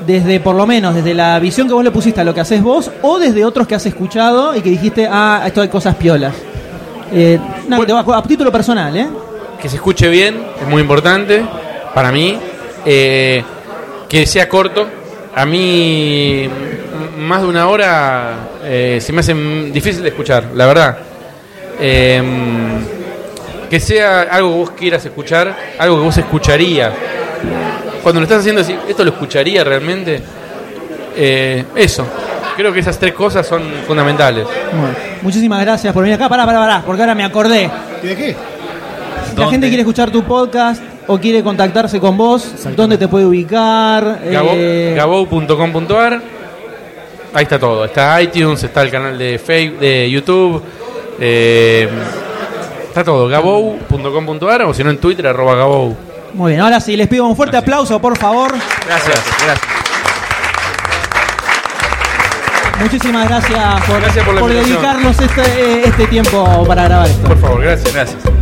desde 0.08 0.40
por 0.40 0.56
lo 0.56 0.66
menos, 0.66 0.96
desde 0.96 1.14
la 1.14 1.38
visión 1.40 1.68
que 1.68 1.74
vos 1.74 1.84
le 1.84 1.92
pusiste 1.92 2.22
a 2.22 2.24
lo 2.24 2.34
que 2.34 2.40
haces 2.40 2.62
vos, 2.64 2.90
o 3.02 3.20
desde 3.20 3.44
otros 3.44 3.68
que 3.68 3.76
has 3.76 3.86
escuchado 3.86 4.56
y 4.56 4.62
que 4.62 4.70
dijiste, 4.70 5.08
ah, 5.12 5.44
esto 5.46 5.62
hay 5.62 5.68
cosas 5.68 5.96
piolas. 5.96 6.34
Eh, 7.12 7.38
no, 7.68 7.78
Bueno. 7.78 8.14
a 8.14 8.24
título 8.24 8.52
personal, 8.52 8.96
¿eh? 8.96 9.08
que 9.62 9.70
se 9.70 9.76
escuche 9.76 10.10
bien, 10.10 10.42
es 10.62 10.68
muy 10.68 10.82
importante 10.82 11.44
para 11.94 12.12
mí. 12.12 12.38
Eh, 12.86 13.44
que 14.10 14.26
sea 14.26 14.48
corto. 14.48 14.88
A 15.36 15.46
mí, 15.46 16.48
más 17.18 17.42
de 17.42 17.48
una 17.48 17.68
hora 17.68 18.34
eh, 18.64 19.00
se 19.02 19.12
me 19.12 19.22
hace 19.22 19.34
difícil 19.34 20.04
de 20.04 20.10
escuchar, 20.10 20.50
la 20.54 20.68
verdad. 20.68 20.98
Eh, 21.80 22.22
que 23.70 23.80
sea 23.80 24.22
algo 24.24 24.52
que 24.52 24.58
vos 24.58 24.72
quieras 24.72 25.06
escuchar, 25.06 25.56
algo 25.80 25.98
que 25.98 26.04
vos 26.04 26.18
escucharías. 26.18 26.92
Cuando 28.04 28.20
lo 28.22 28.26
estás 28.26 28.40
haciendo, 28.42 28.62
así, 28.62 28.76
¿esto 28.88 29.04
lo 29.04 29.12
escucharía 29.12 29.64
realmente? 29.64 30.22
Eh, 31.16 31.64
eso. 31.76 32.06
Creo 32.56 32.72
que 32.72 32.82
esas 32.82 33.00
tres 33.00 33.14
cosas 33.14 33.48
son 33.48 33.64
fundamentales. 33.88 34.46
Bueno, 34.46 34.96
muchísimas 35.24 35.60
gracias 35.62 35.92
por 35.94 36.04
venir 36.04 36.16
acá. 36.16 36.30
Pará, 36.30 36.46
pará, 36.46 36.60
pará, 36.60 36.84
porque 36.86 37.02
ahora 37.02 37.16
me 37.16 37.24
acordé. 37.24 37.70
¿Y 38.04 38.08
de 38.08 38.16
qué? 38.16 38.36
Si 39.32 39.40
la 39.40 39.48
gente 39.48 39.68
quiere 39.68 39.82
escuchar 39.82 40.12
tu 40.12 40.24
podcast 40.24 40.84
o 41.08 41.18
quiere 41.18 41.42
contactarse 41.42 42.00
con 42.00 42.16
vos, 42.16 42.48
¿dónde 42.76 42.98
te 43.00 43.08
puede 43.08 43.26
ubicar? 43.26 44.20
Gabo- 44.26 44.52
Eh, 44.54 44.94
Gabou.com.ar 44.96 46.22
Ahí 47.34 47.44
está 47.44 47.58
todo. 47.58 47.86
Está 47.86 48.22
iTunes, 48.22 48.62
está 48.64 48.84
el 48.84 48.92
canal 48.92 49.18
de 49.18 49.40
Facebook, 49.40 49.80
de 49.80 50.12
YouTube. 50.12 50.62
Eh, 51.20 51.90
está 52.88 53.04
todo. 53.04 53.28
Gabou.com.ar 53.28 54.64
o 54.64 54.74
si 54.74 54.84
no 54.84 54.90
en 54.90 54.98
Twitter, 54.98 55.28
arroba 55.28 55.56
Gabou. 55.56 55.96
Muy 56.34 56.54
bien, 56.54 56.62
ahora 56.62 56.80
sí, 56.80 56.98
les 56.98 57.08
pido 57.08 57.26
un 57.26 57.36
fuerte 57.36 57.58
aplauso, 57.58 58.00
por 58.00 58.18
favor. 58.18 58.52
Gracias. 58.88 59.22
Gracias. 59.46 59.74
Muchísimas 62.80 63.30
gracias 63.30 63.82
por, 63.86 64.02
Gracias 64.02 64.26
por 64.26 64.52
dedicarnos 64.52 65.20
este, 65.22 65.88
este 65.88 66.08
tiempo 66.08 66.66
para 66.68 66.84
grabar 66.84 67.08
esto. 67.08 67.28
Por 67.28 67.40
favor, 67.40 67.62
gracias. 67.62 67.94
Gracias. 67.94 68.33